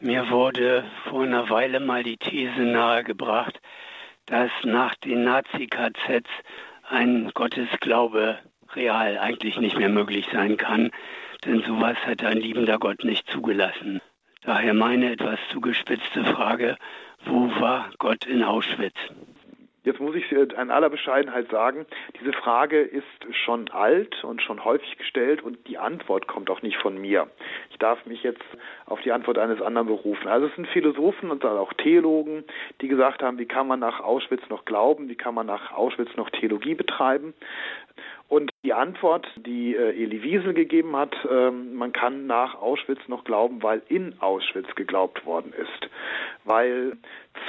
[0.00, 3.58] Mir wurde vor einer Weile mal die These nahegebracht,
[4.26, 6.28] dass nach den Nazi-KZs
[6.94, 8.38] ein Gottesglaube
[8.74, 10.90] real eigentlich nicht mehr möglich sein kann,
[11.44, 14.00] denn sowas hätte ein liebender Gott nicht zugelassen.
[14.42, 16.76] Daher meine etwas zugespitzte Frage,
[17.24, 18.96] wo war Gott in Auschwitz?
[19.84, 21.84] Jetzt muss ich in aller Bescheidenheit sagen,
[22.18, 23.04] diese Frage ist
[23.44, 27.28] schon alt und schon häufig gestellt und die Antwort kommt auch nicht von mir.
[27.70, 28.42] Ich darf mich jetzt
[28.86, 30.26] auf die Antwort eines anderen berufen.
[30.26, 32.44] Also es sind Philosophen und auch Theologen,
[32.80, 36.16] die gesagt haben, wie kann man nach Auschwitz noch glauben, wie kann man nach Auschwitz
[36.16, 37.34] noch Theologie betreiben.
[38.28, 43.24] Und die Antwort, die äh, Elie Wiesel gegeben hat, ähm, man kann nach Auschwitz noch
[43.24, 45.90] glauben, weil in Auschwitz geglaubt worden ist.
[46.44, 46.96] Weil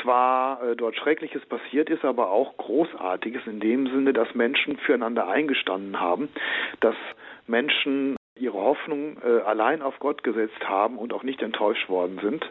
[0.02, 5.28] zwar äh, dort Schreckliches passiert ist, aber auch Großartiges in dem Sinne, dass Menschen füreinander
[5.28, 6.30] eingestanden haben,
[6.82, 6.96] dass
[7.48, 12.46] Menschen ihre Hoffnung äh, allein auf Gott gesetzt haben und auch nicht enttäuscht worden sind.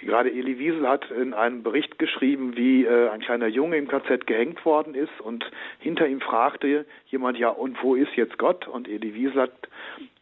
[0.00, 4.26] Gerade Elie Wiesel hat in einem Bericht geschrieben, wie äh, ein kleiner Junge im KZ
[4.26, 5.44] gehängt worden ist und
[5.80, 8.68] hinter ihm fragte jemand, ja, und wo ist jetzt Gott?
[8.68, 9.68] Und Elie Wiesel hat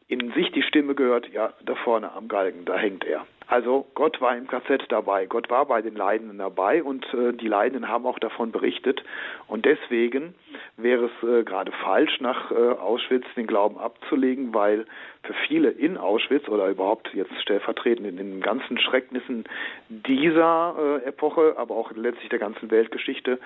[0.08, 3.26] in sich die Stimme gehört, ja, da vorne am Galgen, da hängt er.
[3.48, 7.46] Also Gott war im KZ dabei, Gott war bei den Leidenden dabei und äh, die
[7.46, 9.04] Leidenden haben auch davon berichtet.
[9.46, 10.34] Und deswegen
[10.76, 14.84] wäre es äh, gerade falsch, nach äh, Auschwitz den Glauben abzulegen, weil
[15.22, 19.44] für viele in Auschwitz oder überhaupt jetzt stellvertretend in den ganzen Schrecknissen
[19.88, 20.74] dieser
[21.04, 23.38] äh, Epoche, aber auch letztlich der ganzen Weltgeschichte,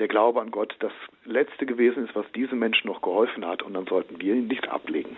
[0.00, 0.92] der Glaube an Gott das
[1.24, 3.62] Letzte gewesen ist, was diesen Menschen noch geholfen hat.
[3.62, 5.16] Und dann sollten wir ihn nicht ablegen.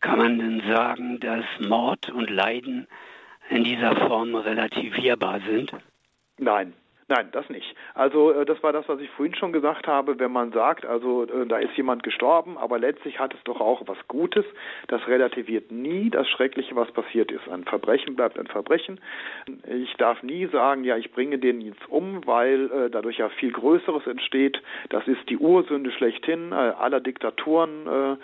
[0.00, 2.86] Kann man denn sagen, dass Mord und Leiden
[3.50, 5.72] in dieser Form relativierbar sind?
[6.38, 6.74] Nein,
[7.10, 7.74] Nein, das nicht.
[7.94, 10.18] Also äh, das war das, was ich vorhin schon gesagt habe.
[10.18, 13.82] Wenn man sagt, also äh, da ist jemand gestorben, aber letztlich hat es doch auch
[13.86, 14.44] was Gutes,
[14.88, 17.48] das relativiert nie das Schreckliche, was passiert ist.
[17.48, 19.00] Ein Verbrechen bleibt ein Verbrechen.
[19.66, 23.52] Ich darf nie sagen, ja, ich bringe den jetzt um, weil äh, dadurch ja viel
[23.52, 24.60] Größeres entsteht.
[24.90, 28.18] Das ist die Ursünde schlechthin aller Diktaturen.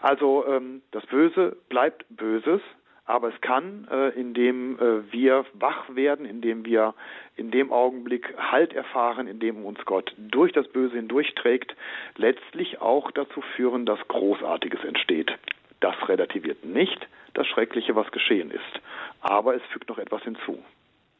[0.00, 2.60] also ähm, das Böse bleibt Böses
[3.08, 6.94] aber es kann, äh, indem äh, wir wach werden, indem wir
[7.36, 11.74] in dem Augenblick Halt erfahren, indem uns Gott durch das Böse hindurchträgt,
[12.16, 15.32] letztlich auch dazu führen, dass Großartiges entsteht.
[15.80, 18.82] Das relativiert nicht das Schreckliche, was geschehen ist.
[19.20, 20.62] Aber es fügt noch etwas hinzu.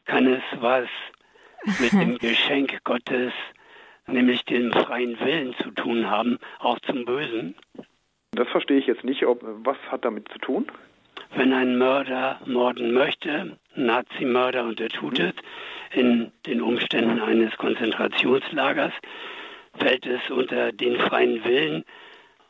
[0.05, 0.89] Kann es was
[1.79, 3.33] mit dem Geschenk Gottes,
[4.05, 7.55] nämlich dem freien Willen zu tun haben, auch zum Bösen?
[8.31, 9.25] Das verstehe ich jetzt nicht.
[9.25, 10.67] Ob, was hat damit zu tun?
[11.35, 15.33] Wenn ein Mörder morden möchte, Nazi-Mörder, und er tut es
[15.91, 18.93] in den Umständen eines Konzentrationslagers,
[19.77, 21.85] fällt es unter den freien Willen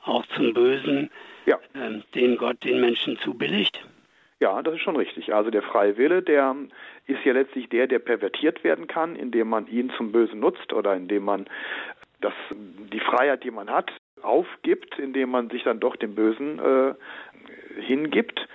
[0.03, 1.09] auch zum Bösen,
[1.45, 1.57] ja.
[1.73, 3.85] äh, den Gott den Menschen zubilligt?
[4.39, 5.33] Ja, das ist schon richtig.
[5.33, 6.55] Also der freie Wille, der
[7.07, 10.95] ist ja letztlich der, der pervertiert werden kann, indem man ihn zum Bösen nutzt oder
[10.95, 11.45] indem man
[12.21, 16.93] das, die Freiheit, die man hat, aufgibt, indem man sich dann doch dem Bösen äh,
[17.79, 18.47] hingibt.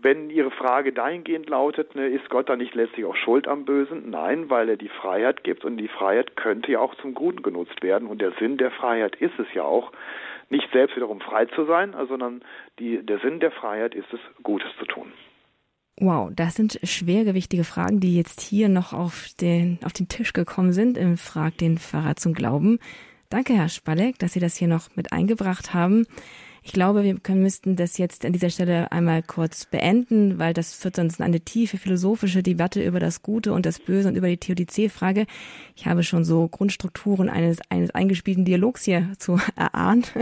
[0.00, 4.10] Wenn Ihre Frage dahingehend lautet, ne, ist Gott da nicht letztlich auch schuld am Bösen?
[4.10, 7.82] Nein, weil er die Freiheit gibt und die Freiheit könnte ja auch zum Guten genutzt
[7.82, 8.08] werden.
[8.08, 9.92] Und der Sinn der Freiheit ist es ja auch,
[10.52, 12.42] nicht selbst wiederum frei zu sein, sondern
[12.78, 15.12] die, der Sinn der Freiheit ist es, Gutes zu tun.
[15.98, 20.72] Wow, das sind schwergewichtige Fragen, die jetzt hier noch auf den, auf den Tisch gekommen
[20.72, 22.78] sind im Frag den Pfarrer zum Glauben.
[23.30, 26.06] Danke, Herr Spalek, dass Sie das hier noch mit eingebracht haben.
[26.64, 30.74] Ich glaube, wir können, müssten das jetzt an dieser Stelle einmal kurz beenden, weil das
[30.74, 34.28] führt sonst in eine tiefe philosophische Debatte über das Gute und das Böse und über
[34.28, 35.26] die Theodizee-Frage.
[35.74, 40.12] Ich habe schon so Grundstrukturen eines, eines eingespielten Dialogs hier zu erahnt.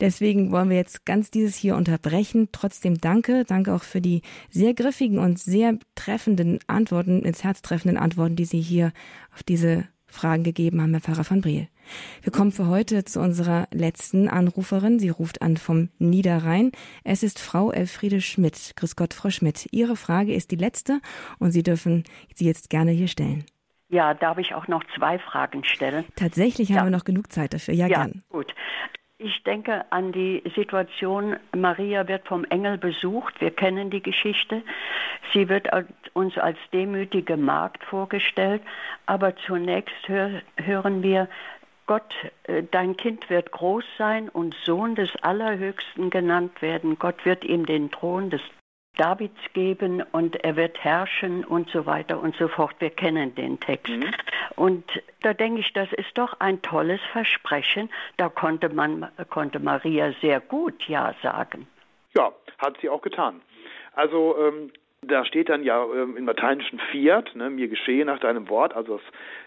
[0.00, 2.48] Deswegen wollen wir jetzt ganz dieses hier unterbrechen.
[2.50, 3.44] Trotzdem danke.
[3.44, 8.44] Danke auch für die sehr griffigen und sehr treffenden Antworten, ins Herz treffenden Antworten, die
[8.44, 8.92] Sie hier
[9.32, 11.68] auf diese Fragen gegeben haben, Herr Pfarrer van Briel.
[12.22, 14.98] Wir kommen für heute zu unserer letzten Anruferin.
[14.98, 16.72] Sie ruft an vom Niederrhein.
[17.04, 18.74] Es ist Frau Elfriede Schmidt.
[18.76, 19.68] Grüß Gott, Frau Schmidt.
[19.72, 21.00] Ihre Frage ist die letzte
[21.38, 23.44] und Sie dürfen sie jetzt gerne hier stellen.
[23.88, 26.04] Ja, darf ich auch noch zwei Fragen stellen?
[26.16, 26.76] Tatsächlich ja.
[26.76, 27.74] haben wir noch genug Zeit dafür.
[27.74, 28.22] Ja, ja gern.
[28.28, 28.52] Gut.
[29.18, 34.62] Ich denke an die Situation, Maria wird vom Engel besucht, wir kennen die Geschichte.
[35.32, 35.68] Sie wird
[36.12, 38.60] uns als demütige Magd vorgestellt,
[39.06, 41.28] aber zunächst hör, hören wir,
[41.86, 42.14] Gott,
[42.44, 46.98] äh, dein Kind wird groß sein und Sohn des Allerhöchsten genannt werden.
[46.98, 48.42] Gott wird ihm den Thron des
[48.96, 52.74] Davids geben und er wird herrschen und so weiter und so fort.
[52.78, 53.88] Wir kennen den Text.
[53.88, 54.10] Mhm.
[54.56, 54.84] Und
[55.20, 57.90] da denke ich, das ist doch ein tolles Versprechen.
[58.16, 61.66] Da konnte man, konnte Maria sehr gut Ja sagen.
[62.16, 63.42] Ja, hat sie auch getan.
[63.92, 64.72] Also ähm,
[65.02, 68.96] da steht dann ja ähm, im lateinischen Fiat, ne, mir geschehe nach deinem Wort, also
[68.96, 69.06] das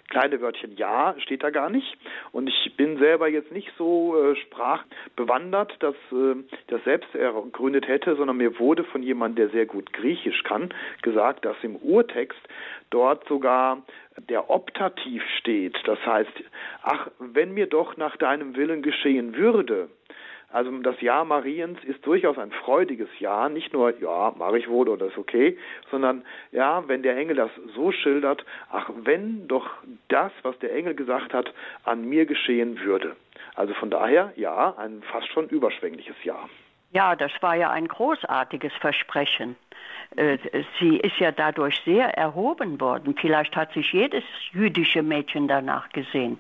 [0.09, 1.97] kleine Wörtchen Ja steht da gar nicht.
[2.31, 6.35] Und ich bin selber jetzt nicht so äh, sprachbewandert, dass äh,
[6.67, 11.45] das selbst ergründet hätte, sondern mir wurde von jemandem, der sehr gut Griechisch kann, gesagt,
[11.45, 12.39] dass im Urtext
[12.89, 13.83] dort sogar
[14.29, 15.77] der Optativ steht.
[15.85, 16.31] Das heißt,
[16.83, 19.89] ach, wenn mir doch nach deinem Willen geschehen würde,
[20.51, 24.89] also das Jahr Mariens ist durchaus ein freudiges Jahr, nicht nur, ja, mache ich wohl
[24.89, 25.57] oder ist okay,
[25.91, 29.69] sondern ja, wenn der Engel das so schildert, ach, wenn doch
[30.07, 33.15] das, was der Engel gesagt hat, an mir geschehen würde.
[33.55, 36.49] Also von daher, ja, ein fast schon überschwängliches Jahr.
[36.91, 39.55] Ja, das war ja ein großartiges Versprechen.
[40.15, 40.39] Äh,
[40.79, 43.15] sie ist ja dadurch sehr erhoben worden.
[43.19, 46.39] Vielleicht hat sich jedes jüdische Mädchen danach gesehen.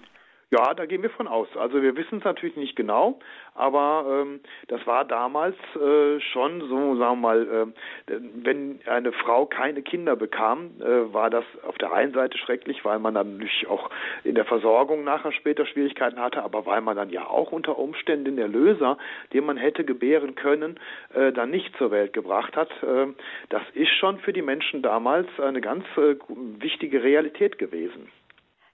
[0.51, 1.47] Ja, da gehen wir von aus.
[1.55, 3.19] Also wir wissen es natürlich nicht genau,
[3.53, 7.71] aber ähm, das war damals äh, schon so, sagen wir mal,
[8.07, 12.83] äh, wenn eine Frau keine Kinder bekam, äh, war das auf der einen Seite schrecklich,
[12.83, 13.91] weil man dann natürlich auch
[14.23, 18.25] in der Versorgung nachher später Schwierigkeiten hatte, aber weil man dann ja auch unter Umständen
[18.25, 18.97] den Erlöser,
[19.33, 20.79] den man hätte gebären können,
[21.13, 22.71] äh, dann nicht zur Welt gebracht hat.
[22.81, 23.05] Äh,
[23.49, 26.15] das ist schon für die Menschen damals eine ganz äh,
[26.57, 28.09] wichtige Realität gewesen.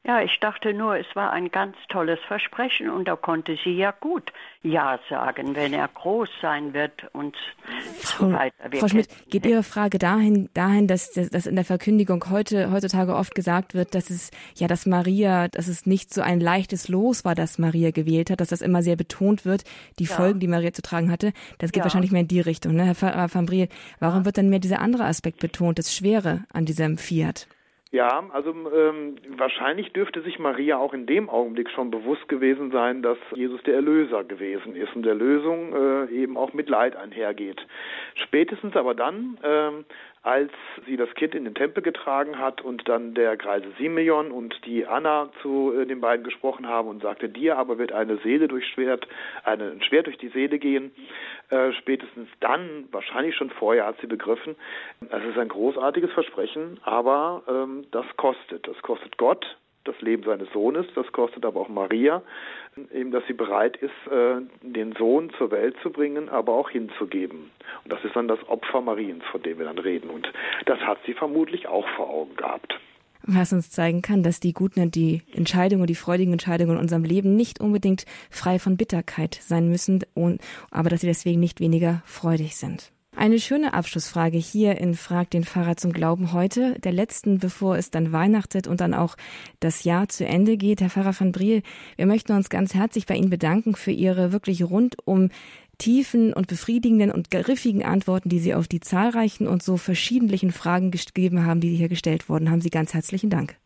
[0.08, 3.90] Ja, ich dachte nur, es war ein ganz tolles Versprechen und da konnte sie ja
[3.90, 4.32] gut
[4.62, 7.36] Ja sagen, wenn er groß sein wird und
[8.02, 8.56] Frau, so weiter.
[8.70, 13.16] Wir Frau Schmidt, geht Ihre Frage dahin, dahin, dass, dass in der Verkündigung heute, heutzutage
[13.16, 17.26] oft gesagt wird, dass es, ja, dass Maria, dass es nicht so ein leichtes Los
[17.26, 19.64] war, das Maria gewählt hat, dass das immer sehr betont wird,
[19.98, 20.16] die ja.
[20.16, 21.34] Folgen, die Maria zu tragen hatte.
[21.58, 21.86] Das geht ja.
[21.86, 22.86] wahrscheinlich mehr in die Richtung, ne?
[22.86, 27.00] Herr Van Briel, warum wird dann mehr dieser andere Aspekt betont, das Schwere an diesem
[27.00, 27.48] Fiat?
[27.96, 33.02] Ja, also ähm, wahrscheinlich dürfte sich Maria auch in dem Augenblick schon bewusst gewesen sein,
[33.02, 37.66] dass Jesus der Erlöser gewesen ist und der Lösung äh, eben auch mit Leid einhergeht.
[38.16, 39.86] Spätestens aber dann, ähm,
[40.26, 40.52] als
[40.88, 44.88] sie das Kind in den Tempel getragen hat und dann der Greise Simeon und die
[44.88, 48.68] Anna zu äh, den beiden gesprochen haben und sagte, dir aber wird eine Seele durch
[48.68, 49.08] Schwert,
[49.44, 50.92] eine, ein Schwert durch die Seele gehen.
[51.50, 54.56] Äh, spätestens dann, wahrscheinlich schon vorher, hat sie begriffen,
[55.02, 58.68] es ist ein großartiges Versprechen, aber ähm, das kostet.
[58.68, 59.46] Das kostet Gott,
[59.86, 62.22] das Leben seines Sohnes, das kostet aber auch Maria,
[62.94, 67.52] eben, dass sie bereit ist, äh, den Sohn zur Welt zu bringen, aber auch hinzugeben.
[67.84, 70.10] Und das ist dann das Opfer Mariens, von dem wir dann reden.
[70.10, 70.32] Und
[70.66, 72.80] das hat sie vermutlich auch vor Augen gehabt.
[73.28, 77.04] Was uns zeigen kann, dass die guten und die Entscheidungen, die freudigen Entscheidungen in unserem
[77.04, 80.04] Leben nicht unbedingt frei von Bitterkeit sein müssen,
[80.70, 82.92] aber dass sie deswegen nicht weniger freudig sind.
[83.26, 87.90] Eine schöne Abschlussfrage hier in Frag den Pfarrer zum Glauben heute, der letzten, bevor es
[87.90, 89.16] dann weihnachtet und dann auch
[89.60, 90.80] das Jahr zu Ende geht.
[90.80, 91.64] Herr Pfarrer van Briel,
[91.96, 95.30] wir möchten uns ganz herzlich bei Ihnen bedanken für Ihre wirklich rundum
[95.80, 100.92] tiefen und befriedigenden und griffigen Antworten, die Sie auf die zahlreichen und so verschiedentlichen Fragen
[100.92, 102.52] gegeben haben, die hier gestellt wurden.
[102.52, 103.58] Haben Sie ganz herzlichen Dank.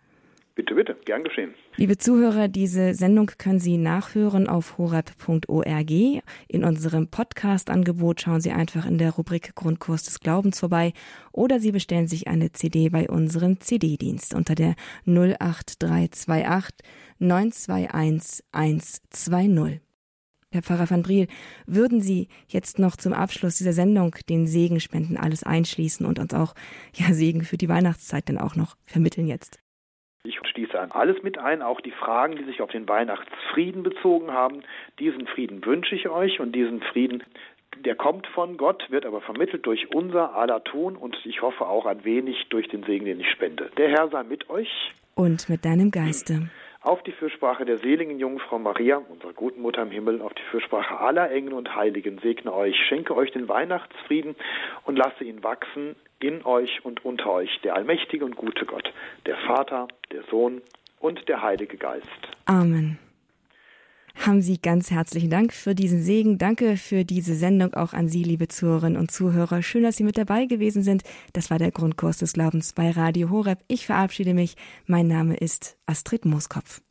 [0.60, 1.54] Bitte, bitte, gern geschehen.
[1.78, 5.90] Liebe Zuhörer, diese Sendung können Sie nachhören auf horeb.org.
[6.50, 10.92] In unserem Podcast-Angebot schauen Sie einfach in der Rubrik Grundkurs des Glaubens vorbei
[11.32, 16.86] oder Sie bestellen sich eine CD bei unserem CD-Dienst unter der 08328
[17.20, 19.80] 921 120.
[20.52, 21.28] Herr Pfarrer van Briel,
[21.68, 26.34] würden Sie jetzt noch zum Abschluss dieser Sendung den Segen spenden, alles einschließen und uns
[26.34, 26.54] auch
[26.96, 29.62] ja Segen für die Weihnachtszeit dann auch noch vermitteln jetzt?
[30.30, 34.32] Ich schließe an alles mit ein, auch die Fragen, die sich auf den Weihnachtsfrieden bezogen
[34.32, 34.62] haben.
[35.00, 37.24] Diesen Frieden wünsche ich euch und diesen Frieden,
[37.84, 41.88] der kommt von Gott, wird aber vermittelt durch unser aller Tun und ich hoffe auch
[41.88, 43.72] ein wenig durch den Segen, den ich spende.
[43.78, 44.70] Der Herr sei mit euch.
[45.16, 46.52] Und mit deinem Geiste.
[46.82, 51.00] Auf die Fürsprache der seligen Jungfrau Maria, unserer guten Mutter im Himmel, auf die Fürsprache
[51.00, 54.36] aller Engel und Heiligen, segne euch, schenke euch den Weihnachtsfrieden
[54.86, 58.92] und lasse ihn wachsen in euch und unter euch der allmächtige und gute Gott,
[59.26, 60.62] der Vater, der Sohn
[61.00, 62.08] und der Heilige Geist.
[62.46, 62.98] Amen.
[64.16, 66.38] haben Sie ganz herzlichen Dank für diesen Segen.
[66.38, 69.62] Danke für diese Sendung auch an Sie, liebe Zuhörerinnen und Zuhörer.
[69.62, 71.04] Schön, dass Sie mit dabei gewesen sind.
[71.32, 73.60] Das war der Grundkurs des Glaubens bei Radio Horeb.
[73.68, 74.56] Ich verabschiede mich.
[74.88, 76.82] Mein Name ist Astrid Mooskopf.